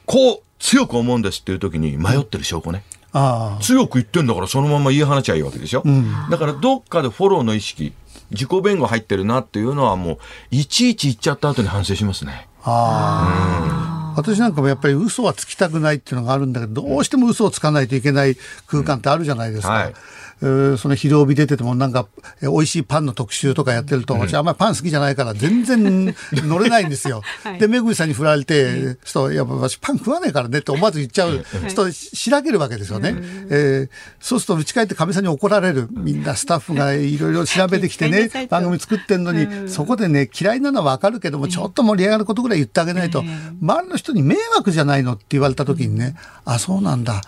[0.06, 2.84] こう強く思うんですっていう時に迷ってる証拠ね。
[3.62, 7.94] 強く言ってんだからそのまま言い放ちゃいいわけでしょ、うん、だからどっかでフォローの意識
[8.32, 10.18] 自己弁護入ってるなっていうのはもう
[10.52, 12.50] いちいち言っちゃった後に反省しますね。
[12.64, 18.36] あうん、私なんかもやっぱり嘘はつきたくないっていうのがあるんだけどどうしても嘘をつかないといけない
[18.68, 19.70] 空間ってあるじゃないですか。
[19.70, 19.94] うんはい
[20.40, 22.08] その昼帯出ててもなんか、
[22.42, 27.22] 美味しいパンの特集とかやってると、私あんまりパン好きじゃないから全然乗れないんですよ。
[27.44, 31.46] はい、で、めぐみさんに振られて、そう、やっぱ私パン食わねえからねって思わず言っちゃう。
[31.74, 33.16] そうしらけるわけですよね。
[33.50, 35.88] えー、そうすると打ち返ってかみさんに怒られる。
[35.92, 43.24] みんなスタッフがいろいろ調べてきてね、番組作ってんのに、そこでね、嫌いなのはわかるけども、ちょっと盛り上がることぐらい言ってあげないと、
[43.62, 47.22] 周りの人に迷惑じゃないのって言われた時にね、あ、そうなんだ。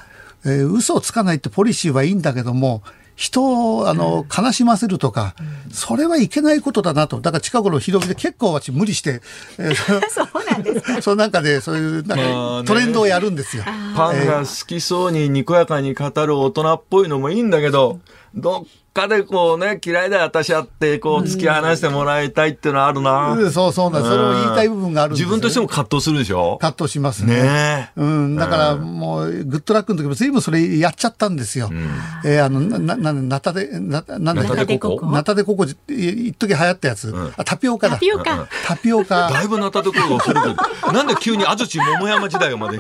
[0.46, 2.84] えー、嘘をつかないってポリシーはいいんだけども、
[3.18, 5.36] 人をあの悲しませるとか、
[5.72, 7.20] それはいけないことだなと。
[7.20, 9.22] だから近頃広げで結構私無理して、
[9.58, 9.74] えー、
[10.08, 11.02] そうなんですか。
[11.02, 13.64] そのなんかで、そういうなんかトレンドをやるんですよ。
[13.96, 18.00] パンが好きそうににこやかに語る大人っぽいのもいいんだけど、
[18.36, 18.66] どっ
[18.98, 23.34] かでこうね、嫌いだよ、私はって、こう、突き放してもらいたいっていうのはあるな。
[23.34, 26.58] うん、そうそうな、それを言いたい部分があるんです、ね、自分としても葛藤するでしょ？
[26.60, 27.44] 葛藤しますね。
[27.44, 31.70] ねうん、だからもう、グッドラックの時も随分それやっちゃったんですよ。
[31.72, 31.88] うん、
[32.26, 35.06] えー、あの、な、な、なたで、な、なんだナタデココ？
[35.06, 35.76] ナタデココ、一
[36.34, 37.10] 時流行ったやつ。
[37.10, 37.96] うん、あ、タピオカだ。
[37.96, 38.48] タピオカ。
[38.66, 39.30] タピオカ。
[39.30, 42.80] だいぶナタデココ古くなんで急に安土桃山時代まで。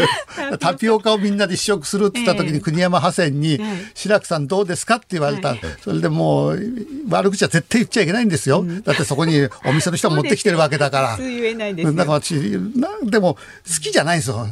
[0.58, 3.60] タピオカをみんなで試食するって言った時に、国山派遣に、
[3.94, 5.49] 志らくさんどうですかって言われた。
[5.82, 6.60] それでもう、
[7.08, 11.16] 悪口は絶対言っちゃいけないんですよ、うん、だってそこにお店の人が持ってきてるわけだから。
[11.18, 12.34] 言えないですだから私
[12.76, 13.40] なでも好
[13.82, 14.46] きじゃないんですよ。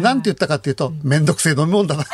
[0.00, 2.04] なんて言ったかっていうと面倒くせえ飲み物だな。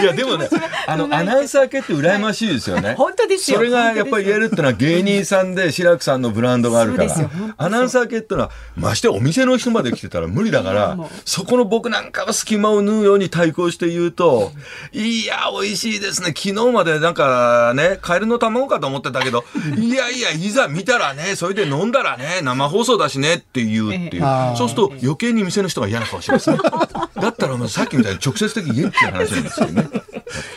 [0.00, 0.48] いやでもね
[0.86, 2.94] あの アナウンサー系って羨ましいですよね。
[2.96, 3.58] 本当ですよ。
[3.58, 7.30] それがやっぱり言えるってのは芸人さんで志らくさんのブランドがあるから。
[7.56, 14.52] アナウンサー系ってのはましてお店の人まで来てたら無理だからそこの僕なんかは隙間を縫うように対抗して言うと
[14.92, 19.44] いや美味しいですね昨日までなんかね、カエルの卵かと思ってたけど、
[19.78, 24.22] いやいや、いざ見たらね、それで飲んだらね、生放送だしねって言うっていう。
[24.56, 26.58] そうすると余計に店の人が嫌な顔しますね。
[27.20, 29.88] だったらさっきみたいに直接的に言えっていう話なんですよね。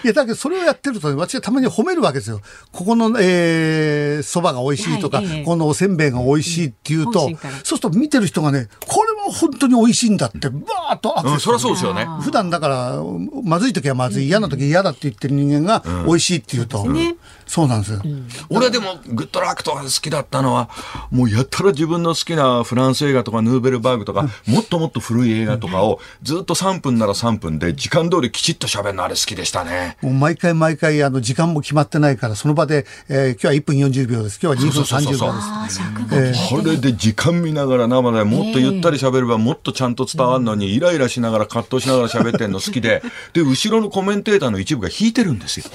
[0.04, 2.42] いや、だけどそれをやってると、私はたまに褒めるわけですよ。
[2.72, 12.08] ここの、えー、蕎麦が美味しいとか、はい、このおせんべいが美味しいっていうと、そうすると見てる人がね、こ本当に美味しいんだって、バーッとアクセス、うん、そりゃそうですよね。
[12.22, 13.02] 普段だから、
[13.44, 18.02] まずい時はまずい、嫌な時嫌だって言ってる人間が美味しいって言うと、うん、そうなんですよ。
[18.04, 20.70] うん、俺でも、グッドラックとか好きだったのは、
[21.12, 29.98] もうやったら自分の好きなフランス映画とかヌーベルバーグとか、 もっともっと古い映画とかを、ずっと3分なら3分で、時間通りきちっと喋るのあれ好きでしたね。
[30.02, 34.40] もう毎回毎回、あの、時間も決まってないから、その場で、えー、今日は1分40秒です。
[34.42, 36.50] 今日は2分30秒です。
[36.50, 43.02] これで時間見ながら生でもっとゆったり喋ればもっとちゃんと伝わるのに、イライラしながら葛藤しながら喋ってんの好きで、
[43.34, 45.66] で、後ろのコメンテーターの一部が引いてるんですよ。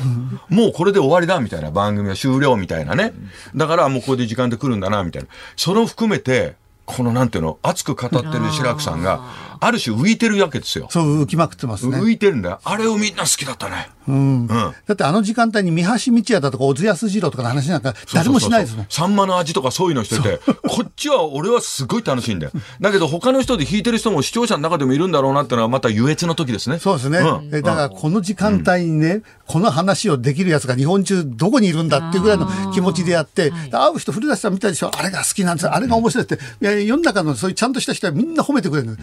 [0.49, 3.13] もうこれで終わりだみたいな番組は終了みたいなね。
[3.55, 5.29] だからもうこれで時間で来るんだなみたいな。
[5.57, 6.57] それを含めて、
[6.89, 9.21] このなんていうの、熱く語ってる志らくさんが、
[9.61, 10.89] ある種浮いてるわけですよ。
[10.91, 11.99] そう、浮きまくってますね。
[11.99, 12.61] 浮いてるんだよ。
[12.65, 13.91] あれをみんな好きだったね。
[14.09, 14.41] うん。
[14.43, 18.87] うん、だってあの時間帯に三橋道也だとか小津安二郎とかの話なんか誰もしないですもん。
[18.89, 22.53] サンマの味とかそういうのしてて、こっちは俺はすごい楽しいんだよ。
[22.81, 26.79] だけど他の人で弾いてる人も視聴者の中でもいるんだろうなってのはまた優越の時ですね。
[26.79, 27.19] そうですね。
[27.19, 36.37] うん、だからこの時間帯にね、この話をできるやつが日本中どこにいるんだっていうぐらいの気持ちでやって、会う人古舘さん見たでしょあれが好きなんですあれが面白いって。
[36.37, 38.97] いや、世の中のそういうちゃんとした人はみんな褒めてくれる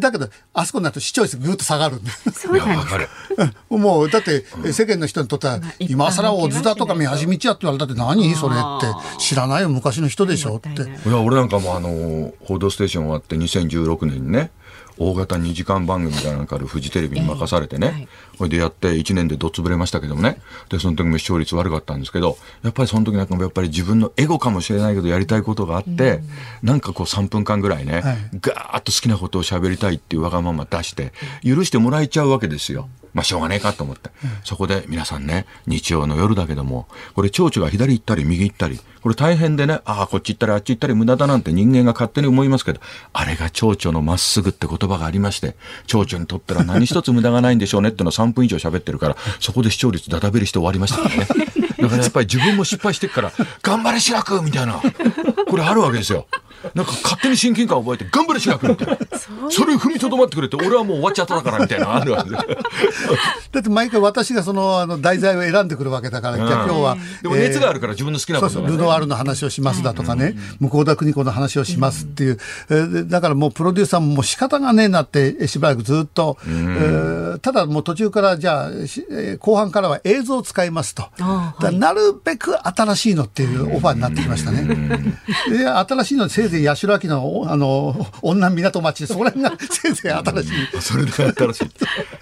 [0.00, 2.10] だけど、あそこになると視聴率ぐっと下がるんで。
[2.32, 8.86] そうなんですもう、だって、世間の人にとっては、今更小津田とか三橋道也って言われたって何それって
[9.18, 10.68] 知らないよ、昔の人でしょって。
[10.68, 14.50] いや、俺なんかもあの、報道ステーション終わって2016年にね、
[15.00, 26.20] 大型2時間番組かなんかでフジテレビに任されてね、これでやって1年でどっつぶれましたけどもね、で、その時も視聴率悪かったんですけど、やっぱりその時なんかもやっぱり自分のエゴかもしれないけどやりたいことがあって、
[26.62, 28.02] なんかこう3分間ぐらいね、
[28.42, 32.88] ガーッと好きなことを喋りたいっていうわがまま出して、許してもらえちゃうわけですよ。
[33.14, 34.10] まあ、しょうがねえかと思って、
[34.44, 42.80] そこで皆さんね、日曜の夜だけども、これ、蝶々が左行ったり、右行ったり、これ大変でね、ああ、こっち行ったり、あっち行ったり、無駄だなんて人間が勝手に思いますけど、
[43.12, 51.69] あれが蝶々のまっすぐって言葉がありまして、蝶々にとったら何一つ無駄がないんでしょうねってのは3分以上喋ってるから、そこで視聴率だだべりして終わりましたからね。
[51.80, 54.80] だからやっぱり自分も失敗してっから、 頑張れ志らくみたいな、
[55.48, 56.26] これあるわけですよ。
[56.74, 58.98] なんか勝手に親近感を覚えて、頑張れ志らくみたいな。
[59.50, 62.36] それを踏みとどまってくれて、俺はもう終わっちゃったからみたいなあるわけで。
[62.36, 66.96] だって毎回私がそのあの題材を選んでくるわけだから、じゃあ今日は。
[67.22, 72.38] でも熱があるから自分の好きなこと、ルノワールの話をしますだとかね、向田邦子の話をしますっていう、
[72.70, 78.70] えだからもうプロデューサーももう仕方がねえなってしばらくずっと、えー、ただもう途中からじゃあ、
[79.38, 81.08] 後半からは映像を使いますと。
[81.72, 84.64] なるべく新しいのっていうオファーになってきましたね。
[85.48, 90.80] で新しいのせいぜい八代亜紀のあの女港町そこら辺がせいぜい新しい。
[90.80, 91.64] それで新しい。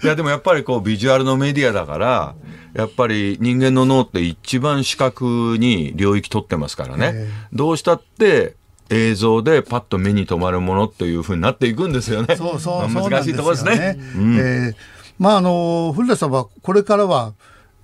[0.03, 2.35] いやでもやっぱりこうビジュアルのメディアだから、
[2.73, 7.27] やっぱり人間の脳って一番視覚に領域取ってますからね。
[7.51, 8.55] どうしたって
[8.89, 12.35] 映像でパッと目に留まるものっていうふうになっていくんですよね。
[12.35, 14.75] そうそう難しいところですね。
[15.17, 17.33] まああの古田さんはこれからは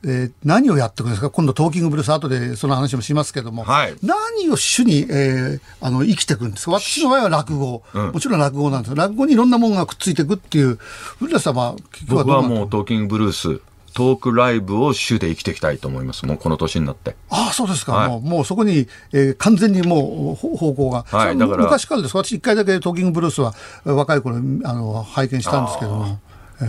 [0.07, 1.29] えー、何をやっていくんですか？
[1.31, 6.79] 今度トーキングブルース後でその話もしますけども、はい、何を主に、えー、あの生きていくんですか？
[6.79, 11.75] 私の場合は落語、うん、もちろん落語なんです落語にいろんなものがくっついていくっていう古田様
[12.07, 13.61] 僕はもうトーキングブルース
[13.93, 16.25] トークライブを主で生きていきたいと思います。
[16.25, 17.15] もうこの年になって。
[17.29, 17.93] ああ、そうですか。
[17.93, 21.03] はい、もう、もうそこに、えー、完全にもう方向が。
[21.03, 21.63] はい、だから。
[21.63, 22.17] 昔からです。
[22.17, 23.53] 私一回だけトーキングブルースは
[23.85, 24.39] 若い頃、あ
[24.73, 26.19] の、拝見したんですけども。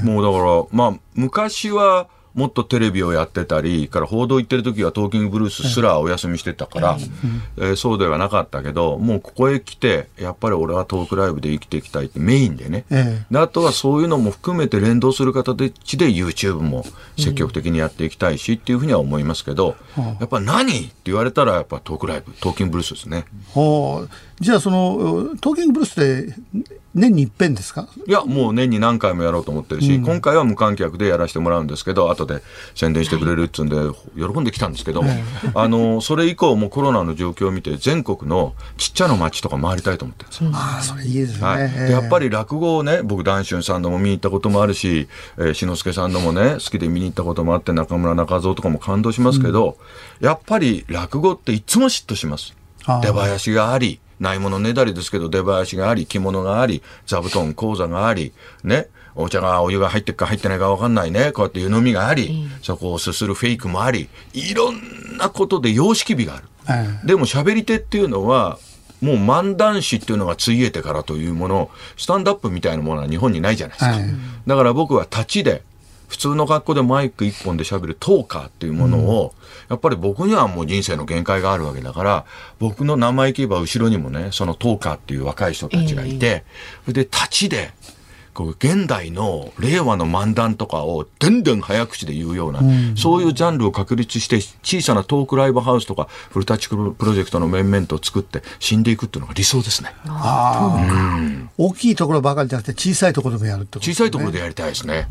[0.05, 2.07] もうだから、まあ、昔は、
[2.37, 6.99] もっとテレビをやってたり、から報道行ってる時はトーキングブルースすらお休みしてたから、
[7.57, 12.84] えー、そうではなかったけど、もうここへ来て、やっぱり俺はトークライブで生きていきたいってメインでね。
[12.91, 15.70] えー、であとはそういうのも含めて連動する形で
[16.11, 16.84] YouTube も
[17.16, 23.24] 積極的にやっていきたいしっていうふうには思いますけど、うん、やっぱ何って言われたらやっぱトークライブ、トーキングブルースですね。
[23.55, 26.34] はあじゃあそのトーキングブルースで
[26.95, 27.89] 年に一遍ですか？
[28.07, 32.43] いやもう年に何回もやろうと思ってるし、うん、今回は無観客でやらせてもらうんですけど後で
[32.74, 33.76] 宣伝してくれるっつうんで
[34.14, 35.24] 喜んできたんですけど、はい、
[35.55, 40.51] あのそれ以降もコロナの状況を見て全国のちっちゃな町とか回りたいと思ってるんですよ。
[40.53, 45.09] あそれいいですね、はい、でやっぱり落語をね僕談春さんのも見に行ったこともあるし、
[45.39, 49.76] えー、志の輔さんのもね好きで見に行ったこともあって中村中蔵とかも感動しますけど、
[50.20, 52.55] うん、やっぱり落語っていつも嫉妬します。
[52.87, 58.33] 出囃子がありないものねだりですけど、出囃子があり、着物があり、座布団、講座があり、
[58.64, 66.45] ね、お茶がお湯が入ってるか入ってないか分かんないね、こうやって湯飲みがあり、そこをすするフェイクもあり、いろんなことで様式美がある。
[67.05, 68.59] でも喋り手っていうのは、
[69.01, 73.97] もう漫談師っていうのがついえてからというもの、スタンドアップみたいなものは日本にないじゃないですか。
[74.47, 75.62] だから僕は立ちで、
[76.09, 79.34] 普通の格好でマイク一本で喋るトーカーっていうものを、
[79.68, 82.24] やっぱり僕にはもう人生の限界があるわけだから、
[82.59, 86.44] 僕の名前言えば後ろにもね、そのトーカーっていう若い人たちがいて、
[86.84, 87.72] それで立ちで、
[88.37, 99.95] こう現代の令和の漫談とかをでんでん早口で言うような、うん、そういうジャンルを確立して小さなトークライブハウスとかフルタッチプロジェクトの面々と作って死んでいくっていうのが理想ですね。
[100.05, 100.76] あ
[101.18, 105.09] うん、大きいところばかりじゃなくて小さいところでもやるってこと、ね、小さいところでやりたいですね。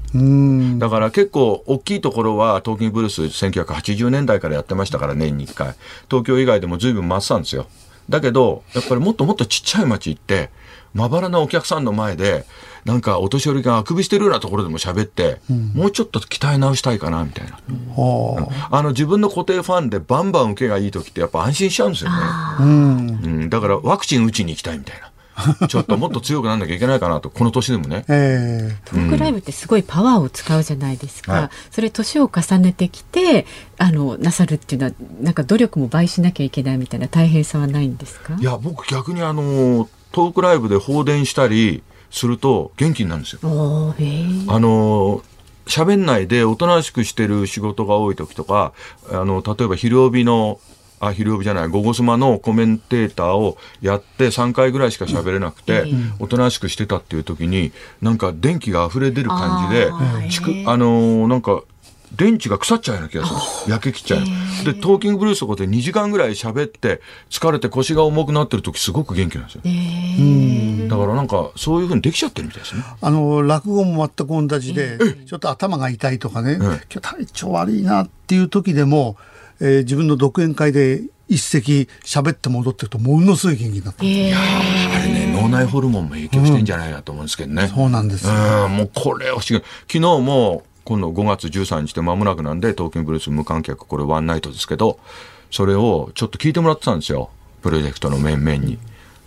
[0.78, 5.74] だから結構大きいところはトーキングブルース1980年代からやってましたから年に1回
[6.12, 7.66] 東京以外でも随分回ってたんですよ。
[8.08, 10.52] だけどやっぱりもっともっとちっちゃい町行って
[10.94, 12.46] まばらなお客さんの前で
[12.86, 17.72] なんかお年寄りがあくびしてるようなところでも喋って、うん、もうちょっと鍛え直したいかなみたいな、う。
[17.72, 17.78] ん、
[18.70, 22.18] あの自分の固定ファンでバンバン受けがいい時ってやっぱ安心しちゃうんですよね、
[22.60, 25.12] うん、だからワクチン打ちに行きたいみたいな。
[25.68, 28.06] ちょっともっと強くなんなきゃいけないかなと、この年でもね。
[28.08, 31.34] えー、トークライブってすごいパワーを使うじゃないですか。
[31.34, 33.46] はい、それ年を重ねてきて、
[33.78, 38.38] あの、なさるっていうのは、なんか努力も倍しなきゃいけないみたいな大変さはないんですか？
[38.40, 41.84] いや、僕逆にあの、トークライブで放電したり、
[42.16, 43.40] すると元気になるんですよ。
[44.48, 45.22] あの
[45.66, 48.72] 喋んないでおとなしくしてる仕事が多い時とか
[49.12, 50.60] あの例えば昼帯の
[51.02, 55.84] あ昼帯じゃない午後スマのコメンテーターをやって3回ぐらいしか喋れなくて、
[56.20, 61.64] おとなしくしてたっていう時になんか電気が溢れ出る感じであ、あのなんか
[62.16, 63.72] 電池が腐っちゃうような気がする。
[63.72, 64.20] 焼けきっちゃう。
[64.66, 69.62] でトーキングブルースとかで2時間ぐらい喋って疲れて腰が重くなってる時すごく元気なんですよ。
[70.90, 72.84] だからなんかそういうふうにできちゃってるみたいですね。
[73.02, 76.56] あの落語も全く同じでちょっと頭が痛いとかね。
[76.56, 79.18] 今日体調悪いなっていう時でも、
[79.60, 88.32] えー、自分の独演会で一席喋って戻ってるとものすごい元気になった、いやあれね脳内ホルモンも影響してんじゃないかと思うんですけどね、うん、そうなんですう
[88.68, 95.00] んもうこれ不思議昨日も今度5月13日で間もなくなんで、東京ブルース無観客、これワンナイトですけど、
[95.52, 97.30] それをちょっと聞いてもらってたんですよ。
[97.62, 98.78] プロジェクトの面々に。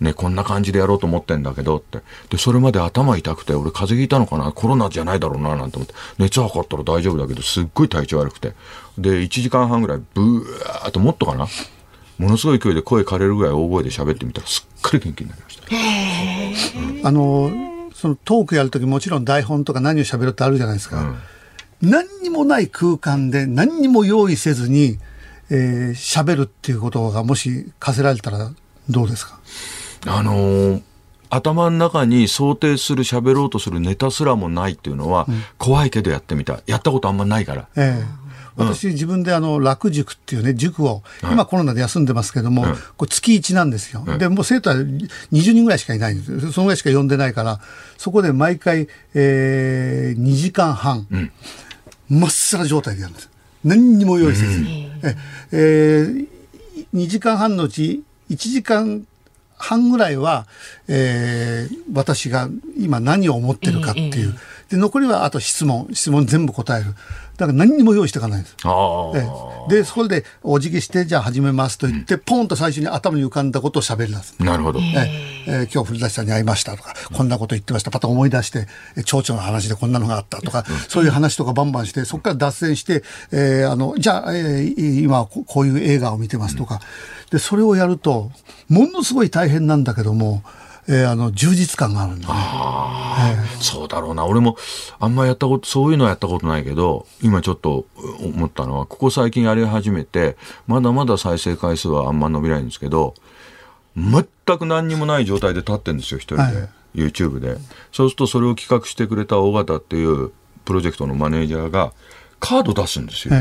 [0.01, 1.99] ね、こんな感じでやろうと思ってんだけどって。
[2.31, 4.53] で、それまで頭痛くて、俺風邪ひいたのかな？
[4.53, 5.95] コロナじゃないだろうななんて思って。
[6.19, 8.53] 熱測ったら大丈夫だけど、すっごい体調悪くて。
[8.97, 11.49] で、1時間半ぐらい、ブーっともっとかな？
[12.19, 17.09] ものすごい勢いで声枯れるぐらい大声で喋ってみたら、すっかり元気になりました。
[17.09, 17.51] あの、
[17.93, 21.01] そのトークやるときもちろん台本とか何を喋るってあるじゃないですか。
[21.01, 21.19] うん
[21.83, 24.99] 何にもない空間で何にも用意せずに
[25.51, 28.51] えー、喋るっていうことがもし課せられたら
[28.89, 29.41] どうですか？
[30.07, 30.83] あのー、
[31.31, 37.69] 頭の中に想定する喋ろうとするネタすらもないっていうのは、うん、怖いけどやってみたやったことあんまないから。
[37.77, 42.65] えー私、自分であの楽塾っていうね塾を、今コロナで休んでますけども、
[42.97, 46.51] これ月1なんですよ、でもう生徒は20人ぐらいしかいないんです。
[46.51, 47.61] そのぐらいしか呼んでないから
[47.99, 51.33] そこで毎回、えー、2時間半、うん
[52.09, 53.31] まっさら状態でやるんです。
[53.65, 54.91] 何にも用意せずに。
[55.03, 55.17] え
[55.53, 56.27] えー、
[56.95, 59.07] 2時間半のうち1時間
[59.57, 60.47] 半ぐらいは、
[60.87, 64.39] えー、私が今何を思ってるかっていう
[64.71, 65.89] で残りはあと質問。
[65.93, 66.95] 質問全部答える。
[67.39, 68.57] だから何にも用意していかないんです。
[69.69, 74.35] で、それでお辞儀して、じゃあ始めますと言って、うん、ポンと最初に頭に浮かんだことを喋ります。
[74.43, 74.81] なるほど。
[74.81, 75.51] ええ。
[75.51, 77.91] ー、今日古舘さんに会いましたとか、こんなこと言ってました。
[77.91, 78.67] パッと思い出して、
[79.05, 86.81] 蝶々の話でこんなのがあったとか、そういう話とかバンバンして、そこから脱線して、えー、あの、じゃあ、えー、今こういう映画を見てますとか、
[87.31, 88.31] で、それをやると、
[88.69, 90.43] ものすごい大変なんだけども、
[90.89, 94.25] えー、あの充実感があるんだ、ね、えー、そうだろうな。
[94.25, 94.57] 俺も
[94.99, 97.87] あんまやったことそういうのはやったことないけど今ちょっと
[98.21, 100.37] 思ったのはここ最近やり始めて
[100.67, 103.15] まだまだ再生回数はあんま伸びないんですけど
[103.97, 107.59] 全く何にもない状態で立ってるんですよ一人で、はい、YouTube で。
[107.93, 110.33] そうするとそれを企画してくれた尾形っていう
[110.65, 111.93] プロジェクトのマネージャーが
[112.41, 113.35] カード出すんですよ。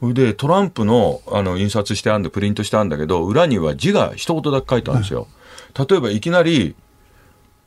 [0.00, 5.20] それでトランプのあの印刷してあるんでプリントしてあるんだけど裏には字が一言だけ書いてあるんですよ。
[5.20, 5.28] はい
[5.78, 6.74] 例えばいきなり、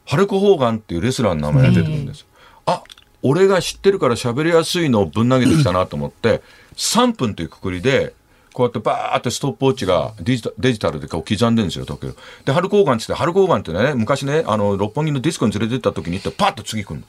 [0.06, 2.26] ハルク・ホーガンっていうレスラーの名前が出てくるんです。
[2.66, 2.84] あ
[3.24, 6.41] 俺が知ってるから喋りやすいのをぶん投げてきたなと思って、
[6.76, 8.14] 3分というくくりで、
[8.53, 12.14] こうやってバーってストップウォッチがデジタデジタルでこう刻んでるんですよ、時計。
[12.45, 17.06] で、ハルク・ホーガンってって、ハルク・ホーガンってね、昔ね、あの、六本木のディスコに連れてった時に行って、パッと次来るの。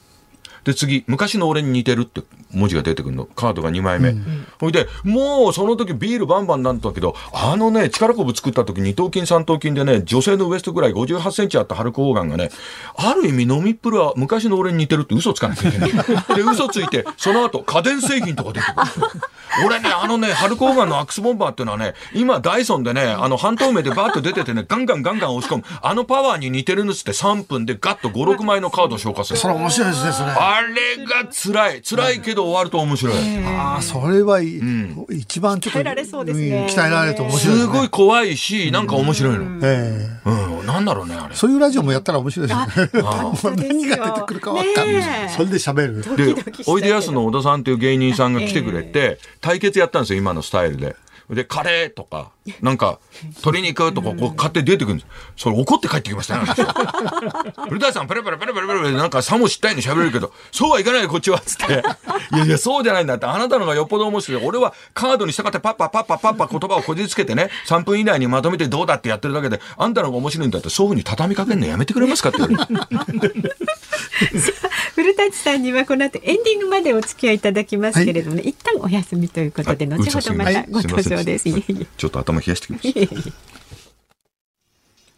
[0.67, 3.23] で、次、昔の俺に似てるって文字が出てくるの。
[3.23, 4.11] カードが2枚目。
[4.11, 4.17] ほ、
[4.63, 12.49] うん、いで、もうその時ビールバンバンなんだけど、あのね、力こぶ作った時二頭筋三頭筋でね、女性のウエストぐらい58センチあったハルク・オーガンがね、
[12.97, 15.91] ある意味飲みっぷるは昔の俺に似てるって嘘つかなきゃいけない。
[16.35, 19.21] で、嘘ついて、その後家電製品とか出てくる。
[19.65, 25.63] 俺ね、あのね、ハルク・オーガンのアックスボンバーっていうのはね、今ダイソンでね、あの半透明でバーッと出ててね、ガンガンガンガン押し込む。
[25.81, 29.39] あのパワーに似てるんですって3分でガッと5、6枚のカード消化する。
[29.39, 30.31] それ面白いですね、それ。
[30.31, 31.81] あれが辛い。
[31.81, 33.15] 辛いけど終わると面白い。
[33.45, 35.79] ああ、それは、うん、一番ちょっと。
[35.79, 36.67] 鍛えられそうですね。
[36.69, 39.45] 鍛えられると面白い、すごい怖いし、なんか面白いの。
[39.63, 40.65] ええうん。
[40.65, 41.35] なんだろうね、あれ。
[41.35, 42.89] そういうラジオもやったら面白いですね。
[43.57, 45.29] 何が出てくるか分かんない。
[45.29, 46.35] それで喋る。
[46.35, 50.95] で、おいでやすの小田さんっていう芸人さんが来てくれて、対決やったんですよ、今のスタイルで。
[51.29, 55.07] で、カレーとか、なんか、鶏肉とか、こう買って出てくるんです。
[55.35, 56.45] それ怒って帰ってきましたね。
[57.67, 61.39] 古田さん、ペラペラペラペラペラなんかさも知ったように喋れるけど、そうはいかないよ、こっちは。
[61.39, 61.83] つって。
[62.33, 63.25] いやいや、そうじゃないんだって。
[63.25, 64.45] あなたのがよっぽど面白い。
[64.45, 72.39] 俺はカードに従ってパッパパッパパッパ言葉をこじつけてね、3分以内にまとめてどうだってやってるだけで、あんたのが面白いんだって、そういうふうに畳みかけるのやめてくれますかって
[74.97, 81.47] 古舘さんにはこの後エンディングまでお付き合いいただきますけれどもね、はい、一旦お休みということで、後ほどまたご登場です。
[81.51, 81.63] はい、
[81.95, 82.99] ちょっと頭冷やしてきました。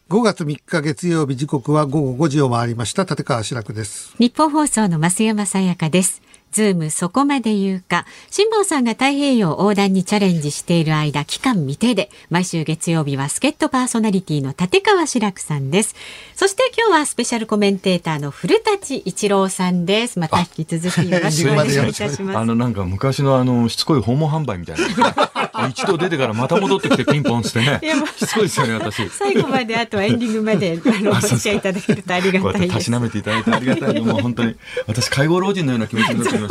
[0.10, 3.04] 5月3日月曜日時刻は午後5時を回りました。
[3.04, 4.14] 立川志らくです。
[4.18, 6.22] 日本放送の増山さやかです
[6.52, 8.06] ズームそこまで言うか。
[8.30, 15.96] 辛坊さんが太平洋横断にチャレンジしている間期間未定で毎週月曜日は助っ人パーソナリティの立川志らくさんです。
[16.36, 20.20] そして今日はスペシャルコメンテーターの古舘一郎さんです。
[20.20, 22.38] また引き続きよろしくお願いいたします。
[22.38, 25.68] あのなんか昔のあのしつこい訪問販売みたいな。
[25.68, 27.82] 一度出てからまた戻ってきてピンポンってね。
[28.16, 29.10] しつこいですよね私。
[29.10, 32.74] 最後まであとはエンディングまであのお付き合いいただけるとありがたいです。
[32.74, 34.56] たしなめていただいてありがたいもう本当に。
[34.88, 36.50] 私介護老人のような気持ちになってま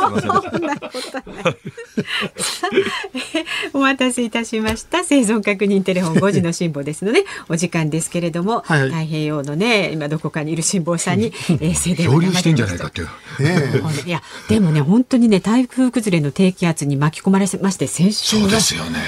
[3.72, 5.04] お待たせいたしました。
[5.04, 8.08] 生存確認テレフォン5時の辛抱ですのでお時間です。
[8.08, 13.08] けれども、はい、太平洋のね今どこかにいる辛抱さんに衛星電話漂流してんじゃないかっていう、
[14.06, 18.98] いやでもね本当にね台風崩れの低気圧に巻き込まれまして先週そうですよね。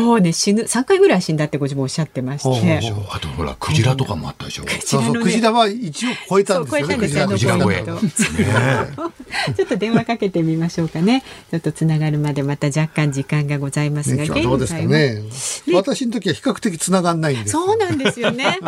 [0.00, 2.48] もうね死ぬ3回ぐらい死んだってご自分おっしゃってまして。
[3.10, 6.96] あとほらクジラとかもあったでしょ、うそうそうクジラは一応超えたんですよね。
[6.96, 7.84] クジラ超え。
[9.56, 11.22] ちょっと電話かけてみましょうかね。
[11.50, 15.22] ちょっとつながるまでまた若干時間がございますが、どうですかね？
[15.72, 17.52] 私の時は比較的つながんないんです。
[17.52, 18.58] そうなんですよね。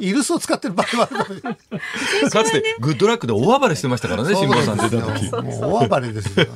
[0.00, 5.30] イルスを使ってる場合はかつてグッドラックで大暴れしてましたからね、辛坊さん出た時。
[5.30, 6.46] 大暴れですよ。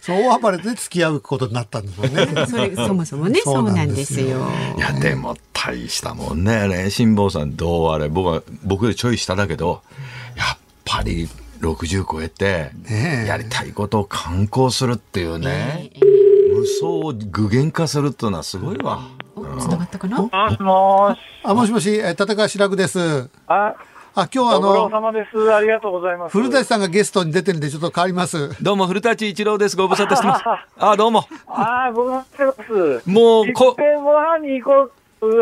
[0.00, 2.26] そう大暴れで付き合うことになったんですもんね。
[2.48, 4.48] それそもそもね、そうなんですよ。
[4.76, 9.82] いやでも大したもんね、辛坊さんどうあれ僕は僕でちょい下だけど、
[10.36, 11.28] やっぱり。
[11.64, 12.70] 60超えて、
[13.26, 15.90] やりたいことを観光するっていうね、
[16.54, 19.00] 無双を具現化するっていうのはすごいわ。
[19.58, 20.18] つながったかな？
[20.20, 21.18] もしもし。
[21.42, 23.28] あ、もしもし、え、立川志らくです。
[23.46, 23.74] あ、
[24.16, 25.52] あ、今日はあの、ご苦労様です。
[25.52, 26.32] ありがとうございます。
[26.32, 28.62] 古舘さんがゲストに出てるんで、ちょっと変わります。
[28.62, 29.76] どうも、古舘一郎です。
[29.76, 30.44] ご無沙汰してます。
[30.78, 31.24] あ、どうも。
[31.48, 33.10] あ、僕もしてます。
[33.10, 33.76] もう、こ。
[33.76, 34.92] ご飯に行こう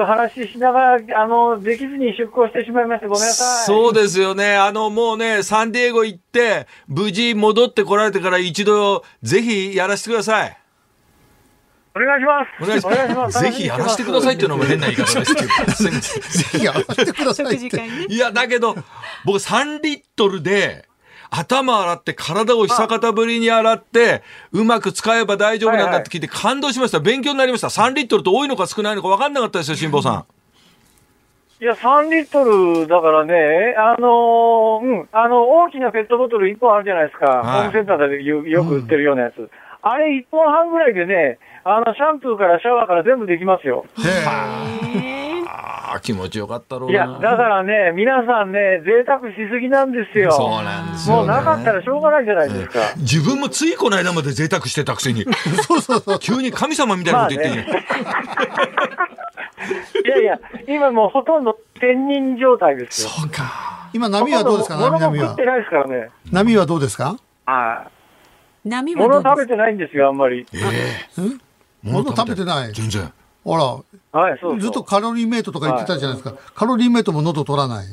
[0.04, 3.66] 話しながら、あの、できずに出航してしまいまして、ごめんなさい。
[3.66, 4.56] そうですよね。
[4.56, 10.58] あの、もうね、サンディエゴ行って、無事戻ってこられてから一度、ぜひやらせてください。
[11.94, 12.64] お願いします。
[12.64, 13.40] お願いします。
[13.40, 15.48] ぜひやらせてくださいっていうのも変な言い方ですけど。
[15.90, 17.82] ぜひやらせてくださいって。
[18.08, 18.74] いや、だけど、
[19.24, 20.86] 僕3リットルで、
[21.34, 24.22] 頭洗って体を久方ぶりに洗って
[24.52, 30.24] うまく使えば大丈夫なんだって聞いて感動しました勉強になりました3リットルと多いのか少ないのか分かんなかったですよ辛坊さん。
[31.62, 37.26] いや、3リットルだからね、あのー、うん、あの、大きなペットボトル1本あるじゃないですか。
[37.26, 39.38] はい、ホームセンターでよよく売ってるようなやつ。
[39.38, 43.86] うん、あれ1本半ぐらいでね、あの、シャンプーからシャワーから全部できますよ。
[43.96, 45.21] へ
[45.54, 50.32] あ気持ちよかったろういや、だからね、皆さんね、贅沢しすぎなんですよ。
[50.32, 52.78] そうなんですよ、ね、もうなかったらしょうがないじゃないですか。
[52.96, 55.24] 自分もついこの間まで贅沢してたくせに。
[55.68, 56.18] そうそうそう。
[56.18, 57.84] 急に神様みたいなこと言ってる、まあね、
[60.06, 60.38] いやいや、
[60.68, 63.10] 今もうほとんど天人状態ですよ。
[63.10, 63.90] そうか。
[63.92, 64.76] 今波はどうですか？
[64.78, 65.32] 波波は。
[65.32, 66.08] ってないですからね。
[66.30, 67.16] 波はどうですか？
[67.44, 67.86] は
[68.64, 68.68] い。
[68.68, 70.46] 波は物食べてないんですよ、あんまり。
[70.54, 70.58] え
[71.18, 71.20] え？
[71.20, 71.38] ー。
[71.82, 73.02] 物食べてない全然。
[73.04, 73.10] あ
[73.50, 73.76] ら。
[74.12, 76.34] はい、そうずっとカロリーメイトとか言ってたじゃないですか。
[76.34, 77.86] はい、カロリーメイトも喉取らない？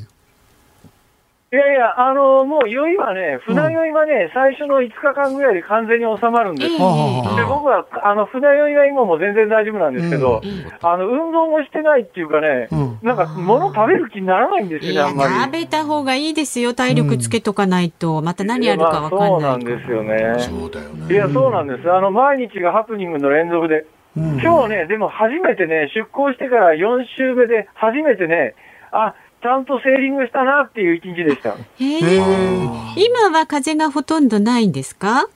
[1.52, 6.72] いやいや、あのー、もう酔いはね、船酔いはね、うん、最初の5日間ぐらいで完全に収まるんです。
[6.72, 15.34] えー、で僕は、あの、船酔いは今も全然大丈夫なんですけど、うん、あの、運動もしてないっていうかね、うん、なんか、物食べる気にならないんですよね、あんまり。
[15.34, 18.22] 食べた方がいいですよ、体力つけとかないと。
[18.22, 20.36] また何あるかわかんない、まあ、そうなんですよね。
[20.38, 21.12] そうだよね。
[21.12, 21.90] いや、そうなんです。
[21.90, 23.86] あの、毎日がハプニングの連続で。
[24.16, 28.54] 今日ね、でも初めてね、出航してから4週目で、初めてね、
[28.90, 31.54] あ、ちゃんとセーリングしたなっていう一日でした。
[31.78, 35.28] 今は風がほとんどないんですか？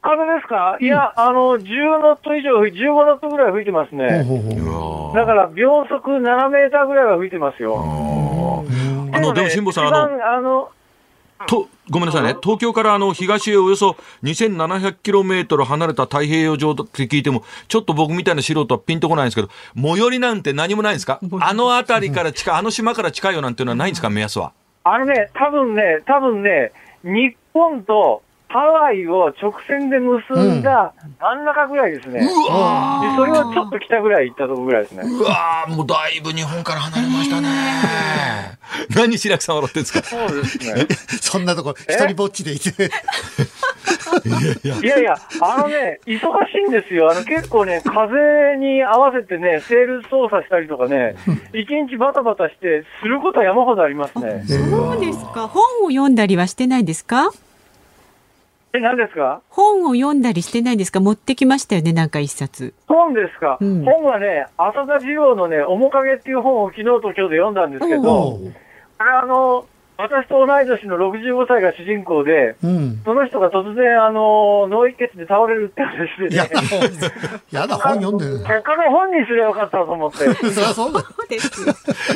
[0.00, 4.24] 風ですか、いや、あの、10ノット以上、15ノットぐらい吹いてますね。
[5.14, 7.76] だから、秒速7メーターぐらいは吹いてますよ。
[9.12, 10.70] あの、でも、辛坊さん、あの、あの
[11.46, 24.54] とごめんなさいね、東京からあの東へおよそ2700キロメートル離れた太平洋上って聞いても、ちょっと僕みたいな素人はピンとこないんですけど、最寄りなんて何もないんですか、あの辺りから近い、あの島から近いよなんていうのはないんですか、目安は？
[24.84, 26.72] あのね、多分ね、多分ね、
[27.04, 28.22] 日本と
[28.52, 32.20] ハワイを直線で結んだ真ん中ぐらいですね。
[32.20, 35.02] うわそれをちょっと北ぐらい行ったとこぐらいですね。
[35.04, 37.48] うわもうだいぶ日本から離れましたね。
[38.94, 40.02] 何白木さん笑ってんですか？
[40.02, 40.86] そうですね。
[41.20, 42.90] そんなとこ、一人ぼっちでいて。
[44.64, 47.10] いやいや、いやあのね、忙しいんですよ。
[47.10, 51.14] あの結構ね、風に合わせてね、セール操作したりとかね、
[51.54, 54.44] 一日バタバタして、することは山ほどありますね。
[54.46, 55.48] そうですか。
[55.48, 57.30] 本を読んだりはしてないですか？
[58.74, 59.42] え、何ですか？
[59.50, 61.00] 本を読んだりしてないんですか？
[61.00, 62.72] 持ってきましたよね、なんか一冊。
[62.88, 68.40] 本ですか、うん、本はね、浅田次郎のね、面影っていう本を昨日と今日で読んだんですけど、こ
[69.00, 69.66] れあの、
[69.98, 76.36] 私と同い年の65歳が主人公で、うん、その人が突然、あの、脳一血で倒れるって話で、ね、
[77.50, 78.38] やだ、本読んでる。
[78.38, 80.18] 他の本にすればよかったと思って。
[80.50, 81.02] そりゃそうだ。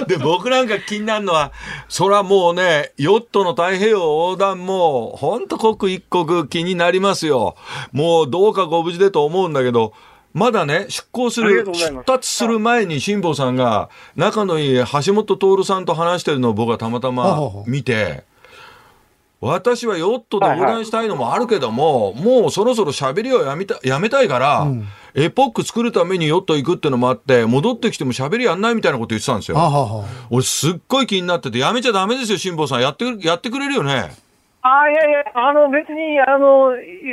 [0.07, 1.53] で、僕なんか気になるのは、
[1.89, 7.57] そらもうね、ヨットの太平洋横断も、ほんと刻一刻気になりますよ。
[7.93, 9.93] もうどうかご無事でと思うんだけど、
[10.37, 18.23] まだね、出港する、出発する前に辛坊さんが、仲のいい橋本徹さんと話してるのを僕はたまたま見て、
[19.41, 29.57] 私はヨットで横断したいのもあるけども、はいはい、もうそろそろ喋りをやめたやめたいから、うん、エポック作るためにヨット行くってのもあって、戻ってきても喋りやんないみたいなこと言ってたんですよ。
[29.57, 32.83] はは俺すっごい気になってて、やめちゃダメですよ、辛坊さん。
[32.83, 34.15] やって、やってくれるよね。
[34.67, 36.73] あいやいや、あの、別に、あの、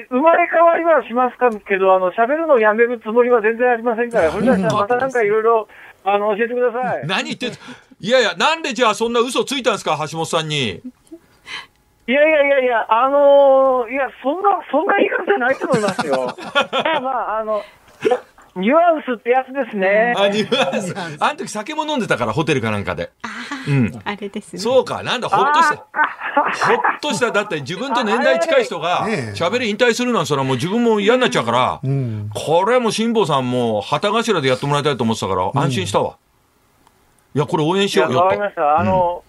[0.10, 5.68] 生まれ変わりはしますかけど、あの、喋るのをやめるつもりは全然ありませんから、古田さん、またなんかいろいろ、
[6.04, 7.06] あの、教えてください。
[7.08, 7.58] 何言って
[8.00, 10.82] いやいや、なんでじゃあそんな嘘ついたんですか、橋本さんに。
[12.06, 16.36] いやいやいやいや、あのー、いや、そんな、そんな言い方じゃないと思いますよ。
[17.02, 17.62] まあ、あの、
[18.56, 20.14] ニュアンスってやつですね。
[20.16, 20.94] あ、ニュアンス。
[21.20, 23.12] あの時酒も飲んでたから、ホテルかなんかで。
[23.24, 23.28] あ
[23.68, 24.02] うん。
[24.04, 24.60] あれですね。
[24.60, 25.76] そうか、なんだ、ほっとした。
[25.76, 25.84] ほ
[26.74, 36.18] っとした、だって自分と年代近い人が、喋り引退するなんそれはもう自分も嫌になっちゃうから、うん、これも辛坊さんも旗頭でやってもらいたいと思ってたから、安心したわ。
[37.34, 38.78] いや、これ応援しようよわかりました。
[38.78, 39.24] あの、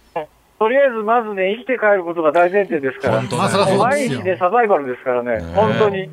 [0.58, 3.20] とりあえずまずね、生きて帰ることが大前提ですから。
[3.20, 3.36] 本当
[3.78, 6.08] 毎日でサバイバルですからね、本当に。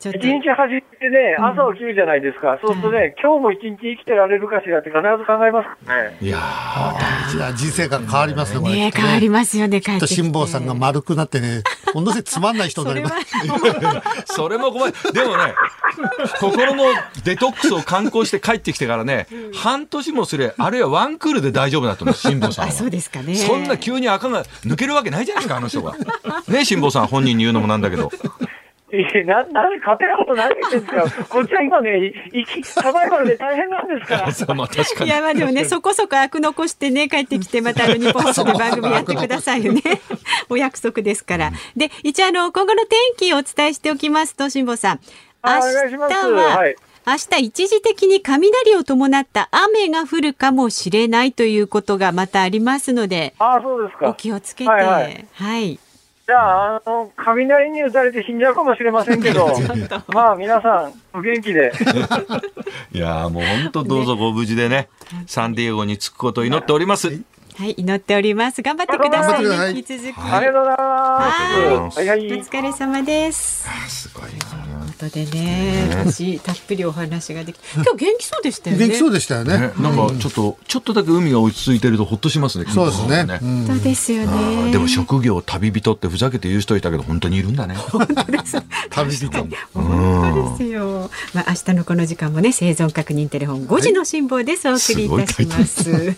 [0.00, 2.58] 一日走ってね、朝起きるじゃないですか。
[2.62, 6.16] そうするとね、今日も一日生きてられるかしらって必ず考えますね。
[6.20, 8.74] いやー、人生が変わりますね、これ。
[8.74, 13.16] ね変わりますよね、帰って辛坊さんが丸くなってね、ほんのせつまんない人になります。
[14.26, 14.92] それ も怖い。
[15.12, 15.54] でもね、
[16.38, 16.84] 心の
[17.24, 22.72] デトックスを観光して帰ってきてからね、半年もすれ、あるいはワンクールで大丈夫だと思う、辛坊さんは。
[22.72, 23.34] そうですかね。
[23.34, 25.94] そんな急に赤が抜けるわけないじゃないですか、あの人が。
[26.48, 28.10] ね、辛坊さん本人に言うのもなんだけど。
[28.92, 31.24] いや、な、なんで勝手なこと何言ってんですか。
[31.24, 34.30] こっちは今ね、いき、サバイバルで大変なんですから。
[34.32, 35.10] そうまあ確かに。
[35.10, 39.80] いやまあでもね そこそこ悪残してね帰ってきてまたあの日本放送で番組やってくださいよね。
[40.50, 41.52] お約束ですから。
[41.74, 45.00] で一応あの今後の天気をお伝えしておきますと辛坊さん。
[45.40, 46.14] あ明お願いします。
[46.14, 46.76] 日は、はい。
[47.04, 54.08] 明日一時的に雷を伴った雨が降るかもしれないということがまたありますのでああ、そうですか。
[54.10, 54.70] お気をつけて。
[54.70, 54.92] はいは
[55.32, 55.80] はいい、
[56.26, 59.48] じゃあ、あの、雷に打たれて死んじゃうかもしれませんけど
[60.08, 61.72] まあ皆さん、お元気で。
[62.92, 64.88] いやーもう本当どうぞご無事でね、
[65.26, 67.22] サンディエゴに着くことを祈っております。
[67.58, 71.98] はい、祈っております頑張ってくださいね引き続き、ありがとうございます。
[71.98, 72.20] はいはおい。
[72.42, 74.30] 疲れ様ですすごいな。
[74.30, 78.86] ということでね、私たっぷりお話ができて、今日元気そうでしたよね。
[78.86, 79.58] 元気そうでしたよね。
[79.58, 82.64] ね、なんかちょっと、ちょっとだけ海が落ち着いてるとほっとしますね。
[82.68, 83.38] そうですね。
[83.42, 84.72] うんそうですよね。
[84.72, 87.76] でも職業旅人ってふざけて言う人いたけど本当にいるんだね。
[88.90, 89.30] 旅人。
[89.30, 89.50] 本
[90.34, 91.10] 当ですよ。
[91.34, 94.68] まあ明日のこの時間もね、生存確認テレフォン5時の辛抱です。
[94.70, 96.16] お送りいたします。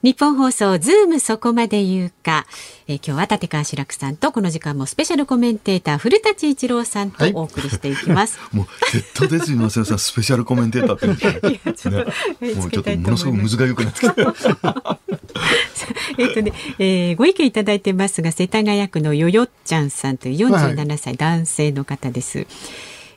[0.00, 2.46] ニッポン放送ズームそこまで言うか、
[2.86, 8.38] えー今日は立川志らくさんとこの時間もスペシャルコメンテーター古舘伊知郎さんとはいお送りしていきます。
[8.54, 11.72] もう絶対ですよ、増山さん、スペシャルコメンテーターって言って。
[11.72, 13.38] ちょっと、えーもうちょっとものすごく。
[13.38, 14.98] 難が良くなってきた。
[16.18, 22.46] えっとね、えーご意見いただいてますが、世田谷区のよよっちゃんさんという47歳男性の方です。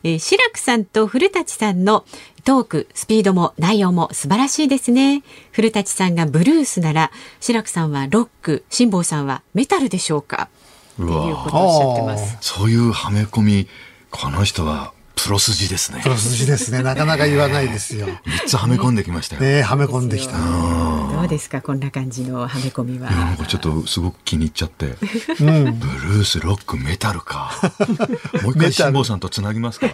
[0.04, 2.06] えー、志らくさんと古舘さんの
[2.44, 5.24] トーク、スピードも内容も素晴らしいですね。
[5.52, 10.50] 古舘さんがブルースなら、志らくさんはロック、辛坊さんはメタルでしょうか？
[10.94, 12.38] っていうことをおっしゃってます。
[12.42, 13.68] そういうはめ込み、
[14.10, 16.10] この人はプロ筋ですねプ。
[16.10, 16.82] ロ筋ですね。
[16.82, 18.08] なかなか言わないですよ。
[18.08, 19.42] 3つはめ込んできましたよ。
[19.42, 20.38] ねはめ込んできた。
[20.38, 23.10] どうですかこんな感じのはめ込みは。
[23.12, 27.52] なんかちょっとすごく気に入っちゃって、ブルース、ロック、メタルか。
[28.42, 29.88] もう一回辛坊さんとつなぎますか。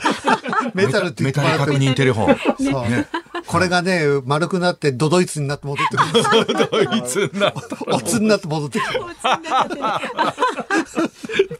[0.74, 2.72] メタルって言メタル確ってもらって認テレフォン。
[2.72, 3.07] そう。
[3.48, 6.10] これがね、丸くなってドドイツになって戻ってくる。
[6.10, 6.45] んですよ。
[6.70, 7.95] ドイツになった。
[7.95, 9.00] おつになって戻ってくる。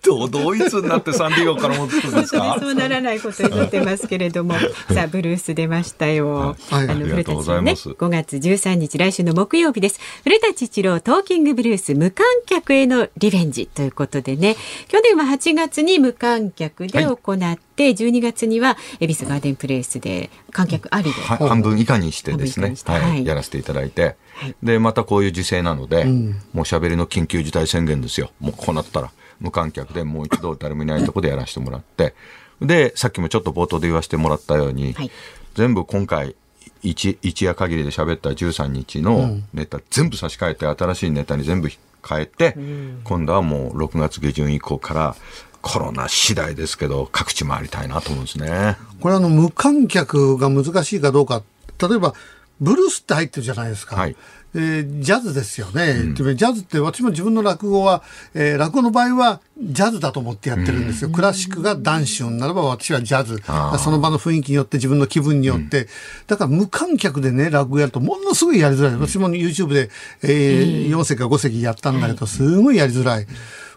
[0.03, 2.41] どドイツになってサンディエゴから戻ってくるんですか？
[2.41, 4.55] 本当にそうならないことになってますけれども。
[4.93, 6.83] さあブルース出ましたよ、はい。
[6.83, 7.89] あのありがとうございます。
[7.89, 9.99] 古舘さんね5月13日来週の木曜日です。
[10.23, 14.55] 古舘一郎トーキングブルース無観客へのリベンジということでね。
[14.88, 23.25] 去年は8月に無観客で行って、12月には恵比寿ガーデンプレイスで観客ありで、はい、半分以下にしてですねはいはい。
[23.25, 24.15] やらせていただいて、
[24.63, 28.32] でまたこういう時勢なので、もう喋りの緊急事態宣言ですよ。
[28.39, 32.15] もうこうなったら無観客でもう一度誰もいないところでやらせてもらって
[32.59, 35.11] でさっきもちょっと冒頭で言わせてもらったように、はい。
[35.55, 36.36] 全部今回
[36.84, 41.69] 一一夜限りで喋った13日のネタ、全部差し替えて新しいネタに全部
[42.07, 42.55] 変えて、
[43.03, 45.15] 今度はもう6月下旬以降から
[45.61, 48.78] コロナ次第ですけど各地回りたいなと思うんですね。
[49.01, 51.43] これあの、無観客が難しいかどうか。
[51.80, 52.13] 例えば、
[52.59, 53.95] ブルースって入ってるじゃないですか。
[53.95, 54.15] はい
[54.55, 58.01] えージャズですよね、でジャズって私も自分の落語は、
[58.34, 61.09] えー落語の場合はジャズだと思ってやってるんですよ。
[61.09, 63.41] クラシックがダンションならば私はジャズ。
[63.78, 65.88] その場の雰囲気によって自分の気分によって。
[66.28, 68.95] だから無観客でね、落語やるとものすごいやりづらい。
[68.95, 69.89] 私も YouTube で、
[70.23, 73.28] えー4席か5席やったんだけど、すごいやりづらい。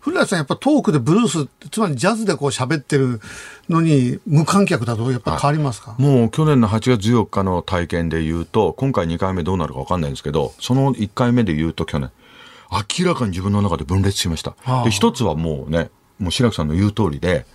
[0.01, 3.21] 古谷さんやっぱトークでブルース、つまりジャズでこう喋ってる
[3.69, 12.11] のに無観客だとやっぱ変わりますか、もう去年の8月14日の体験で言うと、今回2回目どうなるか分かんないんですけど、その1回目で言うと去年、
[12.99, 14.55] 明らかに自分の中で分裂しました。
[14.63, 14.85] はあ。
[14.85, 17.47] で、一つはもうね、もう白くさんの言う通りで、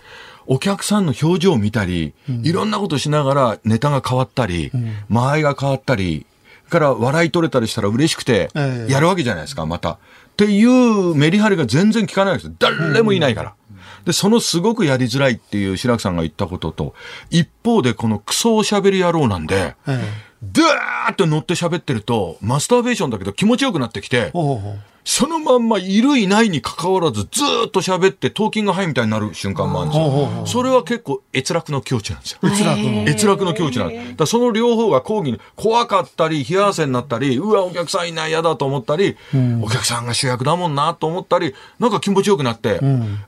[0.48, 4.72] お客さんの表情を見たり、いろんなことしながらネタが変わったり、
[5.10, 6.26] 間合いが変わったり、
[6.70, 8.92] から笑い取れたりしたら嬉しくてええ。
[8.92, 10.00] やるわけじゃないですか、また。
[10.36, 12.52] っていうメリハリが全然効かないです。
[12.60, 13.56] 誰もいないから。
[14.04, 16.94] で、そのすごくやりづらいっていう白くさんが言ったことと、
[17.30, 30.48] 一方でこのクソおしゃべり野郎なんで、ええドーッと乗って喋ってると、マスターベーションだけど気持ちよくなってきて、ほうほうそのまんまいるいないに関わらずずーっと喋ってトーキングハイみたいになる瞬間もあるんですよ。
[30.48, 32.40] それは結構閲楽の境地なんですよ。
[32.42, 33.08] うつらくの。
[33.08, 34.18] 閲楽の境地なんです。
[34.18, 39.16] だその両方が講義に怖かったり、冷や汗になったり、うわ、お客さんいない嫌だと思ったり、
[39.62, 42.80] お客さんが主役だもんなと思ったり、なんか気持ちよくなって、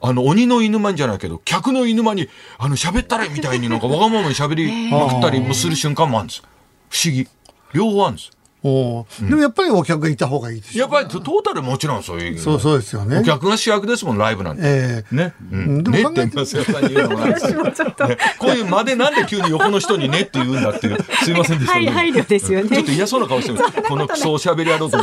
[0.01, 6.41] あの、鬼の犬間じゃないけど、客の犬間に、あの、喋ったれみたいになんかわがままに喋りまくったりもする瞬間もあるんです。
[6.89, 7.27] 不思議。
[7.73, 8.31] 両方あるんです。
[8.63, 12.39] おでもやっぱりお客がいた方がいいですやっぱりトータルもちろんそういう。
[12.39, 13.19] そうそうですよね。
[13.19, 14.63] お客が主役ですもん、ライブなんて。
[14.65, 15.33] ええね。
[15.51, 17.53] うん、ねってますよ、さんに言うのもなんですね、
[18.39, 21.89] こういう間でなんで急に横の人にねって言うんだっていう、すいませんでした、ね。
[21.89, 22.69] 配慮ですよね。
[22.69, 23.59] ちょっと嫌そうな顔してる。
[23.87, 24.97] このクソおしゃべり野郎と。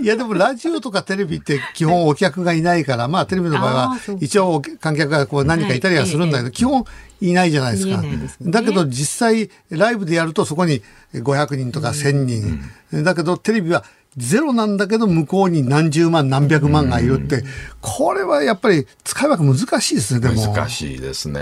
[0.00, 6.84] いやでもラジオとかテレビって基本お客がいないから、まあテレビの場合は一応観客がこう何かいたりはするんだけど、基本
[7.22, 8.02] いないじゃないですか。
[8.02, 8.06] す
[8.40, 10.82] ね、だけど実際ライブでやるとそこに
[11.14, 12.60] 500人とか1000人。
[12.92, 13.84] うん、だけどテレビは
[14.16, 17.44] ゼロなんだけど向こうに何十万何百万がいるって、
[17.80, 20.52] これはやっぱり使い分け難しいですね、でも。
[20.52, 21.40] 難しいですね。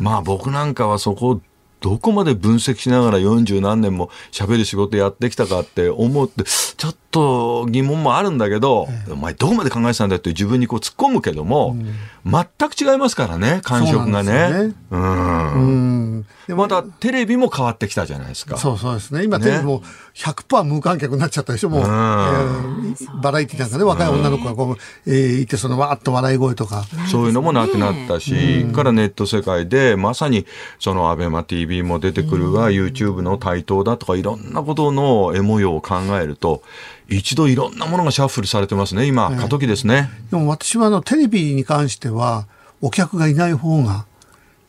[0.00, 1.40] まあ僕なんかはそこ
[1.84, 14.72] どこまで分析しながら40何年も喋る仕事やってきたかって思って、ちょっと疑問もあるんだけど、ええ、お前どこまで考えてたんだって自分にこう突っ込むけども、うん、全く違いますからね、感触がね。
[14.90, 16.26] う、ね、ん。
[16.48, 18.56] またテレビも変わってきたじゃないですか。
[18.56, 19.24] そうそうですね。
[19.24, 19.82] 今テレビも
[20.14, 21.82] 100%無観客になっちゃったでしょ、もう。
[21.82, 26.84] うん、えー、バラエティなんかね、若い女の子がこう、えー、いて、そのわーっと笑い声とか。
[27.10, 30.46] そういうのもなくなったし、うん、からネット世界で、まさに
[30.78, 36.62] そのアベマ TV も出てくるが、YouTube の台頭だとかいろんなことの絵模様を考えると、
[37.08, 40.10] 一度いろんなものがシャッフルされてますね、今、過渡期ですね。
[40.30, 42.46] でも私はあのテレビに関しては、
[42.80, 44.06] お客がいない方が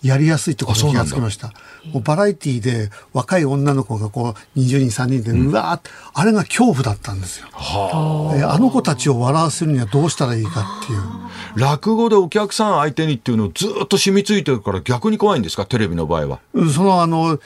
[0.02, 1.54] やりやすいってことに気がつきました。
[1.92, 7.48] もうバラエティーで若い女の子がこう20人3人でうわーって、あれが恐怖だったんですよ。
[7.52, 11.02] はあ、あの子たちを笑わせるにはどうしたらいいかっていう。
[11.56, 15.66] 落語でお客さん相手にっていうのをずっと染みついてるから逆に怖いんですか？
[15.66, 16.40] テレビの場合は。
[16.74, 17.40] そのあの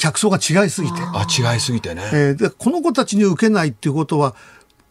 [0.00, 0.94] 客層が違いすぎて。
[1.02, 2.02] あ、違いすぎてね。
[2.12, 4.34] えー、で、この子たちに受けないっていうことは、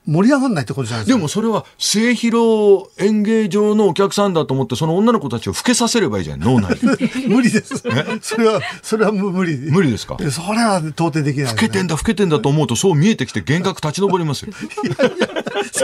[0.05, 1.18] 盛り上がんないってことじゃないですか。
[1.18, 6.80] でもそれは末広演芸場のお客さんだと思って、その女の子たちを老けさせればいいじゃん、脳内
[7.30, 7.78] 無理です。
[8.22, 9.55] それは、それは無理。
[9.57, 10.18] 無理ですか？
[10.18, 14.53] それは到底できない、ね、老けてんだ、老けてんだと思うと、そう見えてきて幻覚立ち上りますよ。
[14.84, 15.28] いやいや、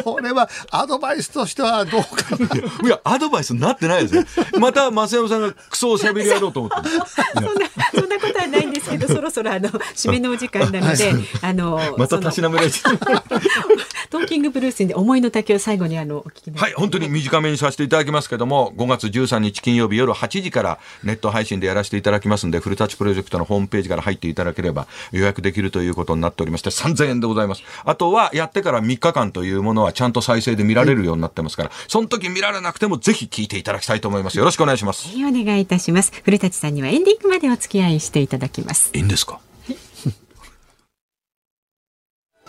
[0.04, 2.36] それはアドバイスとしてはどうか
[2.84, 4.46] いや、アドバイスになってないですよ。
[4.60, 6.90] また、増山さんがクソをしゃべりやろうと思って。
[7.36, 7.52] そんな、
[7.94, 12.98] そんなことはないんですけど、そろそろあの、 締めのお時間なので、あの、またたしなめられちゃう。
[14.10, 27.64] トーキングブルースで思いの丈を最後にあのお聞きはい、本当に短めにさせていただきますけども、5月13日金曜日夜8時からネット配信でやらせていただきますんで、フルタッチプロジェクトのホームページから入っていただければ予約できるということになっておりまして、3000円でございます。
[27.84, 34.38] あとは、やってから3日間というものはちゃんと再生で見られるようになってますから、その時見られなくてもぜひ聞いていただきたいと思います。
[34.38, 35.10] よろしくお願いします。
[35.18, 36.12] お願いいたします。
[36.24, 38.75] 古舘さんにはエンディングまでお付き合いしていただきます。
[38.94, 39.40] いいんですか？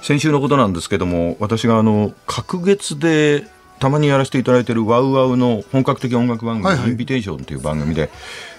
[0.03, 3.45] 先週のことなんですけども私があの隔月で
[3.79, 8.09] たまにやらせていただいているワウワウの本格的音楽番組、はいはい、インビテーションという番組で、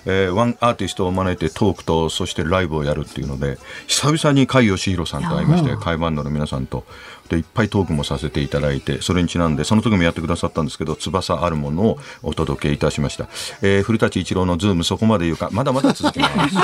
[0.05, 3.57] えー、ワンアーティストを招いてトークとそしてライブをやるっていうので
[3.87, 6.83] 久々に甲斐義弘さんと会いまして甲斐バンドの皆さんと
[7.29, 13.27] でいっぱいトークもさせていただいてそれにちなんでその時もやってくださったんですけど翼あるものをお届けいたしました、
[13.63, 16.55] えー、古舘伊知郎のズームそこまで言うかまだまだ続きます。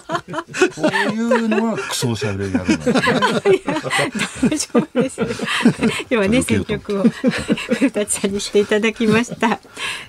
[0.31, 3.01] ういうのはクソしゃべりやるんですね
[4.49, 5.21] 大丈夫です。
[5.21, 7.03] 今日はね選曲を
[7.77, 9.59] 古舘さんにしていただきました。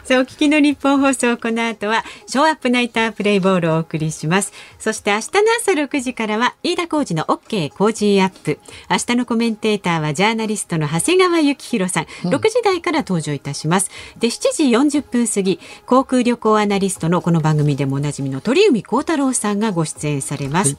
[0.04, 4.52] さあお聞きのニッポン放送この後はショーアップナイタープレイボールをお送りします。
[4.78, 8.58] そして明日の朝6時からは飯田浩二の OK Cozy up。
[8.90, 13.90] 明日のコメンテーターはジャーナリストの長谷川幸洋さん、うん、6時台から登場いたします。
[14.18, 14.64] で7時
[14.98, 20.78] 40分過ぎ航空旅行アナリストのこの番組でもおなじみの鳥海高太郎さんがご出演されます、はい。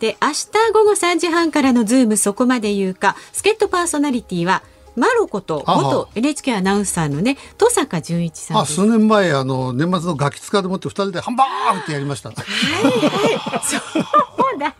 [0.00, 4.62] で明日午後3時半からのズームそこまで言うか助っ人パーソナリティは
[4.98, 12.30] マロこと元 NHK アナウンサーのね登坂淳一さん数年前あの年末のガキ使でもって二人でハンバーグってやりました。
[12.30, 12.38] はい。
[12.38, 13.62] はい。
[13.64, 14.74] そうだ。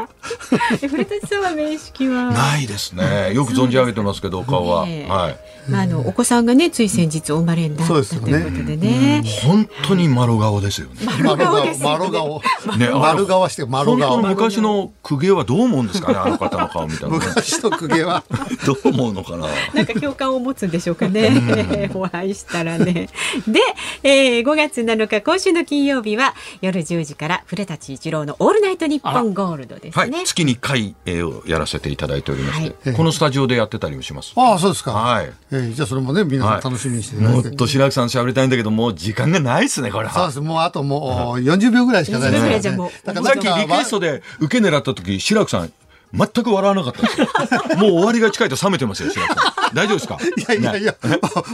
[0.88, 2.32] 古舘さんは面識は？
[2.32, 3.32] ないですね。
[3.32, 5.38] よく存じ上げてますけど顔は、ね、はい。
[5.68, 9.22] まああのお子さんがねつい先日お生まれになったということでね。
[9.42, 10.94] 本当に丸顔ですよね。
[11.24, 12.42] 丸顔丸顔
[12.78, 14.22] ね丸顔して丸顔。
[14.22, 17.16] 昔の公家はどう思うんですかねあの方の顔みたいな。
[17.16, 18.24] 昔の公家は
[18.66, 19.48] どう思うのかな。
[19.74, 21.90] なんか共感を持つんでしょうかね。
[21.94, 23.08] お会いしたらね。
[23.46, 23.60] で、
[24.02, 30.16] えー、5月7日今週の金曜日は夜10時から古舘一郎のオールナイトニッポンゴールドですね。
[30.16, 34.32] はい、月に1回、えー、をやらせていただいておりまして、はい、このスタジオでやってたりもします。
[34.36, 34.92] ああ、そうですか。
[34.92, 35.32] はい。
[35.50, 40.08] えー、じゃあそれもね、皆さん楽しみにして、はい、もっと白木さん喋りたいんだけど、もう時間がないですね、これ。
[40.08, 40.40] そうです。
[40.40, 42.90] もうあともう40秒ぐらいしかないですね。
[43.04, 45.72] さっきリクエストで受け狙った時、白木さん、
[46.12, 47.28] 全く笑わなかったですよ。
[47.78, 49.38] もう終わりが近いと冷めてますよ、白木さん。
[49.74, 50.18] 大丈夫ですか？
[50.36, 50.94] いやいやいや、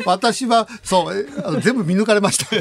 [0.06, 2.46] 私は、そう、あの全部見抜かれました。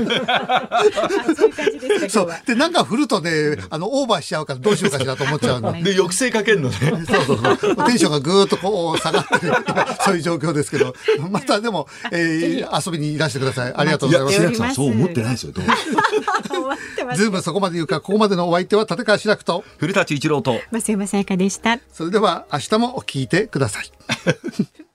[2.09, 5.71] そうでなんか振るとね、あの、オーバーしちゃうからどうしようかしらと思っちゃうの。
[5.83, 6.75] で、抑制かけるのね。
[7.07, 7.75] そうそうそう。
[7.85, 9.53] テンションがぐーっとこう下がってる、
[10.03, 10.95] そういう状況ですけど、
[11.29, 13.73] またでも、えー、遊びにいらしてください。
[13.75, 14.35] ありがとうございます。
[14.37, 15.53] 白さん、そう思ってないですよ、
[17.15, 21.79] ズームそこまで言うか、ここまでのお相手は立川志らくと、古舘一郎と、増山さやかでした。
[21.91, 23.91] それでは、明日も聞いてください。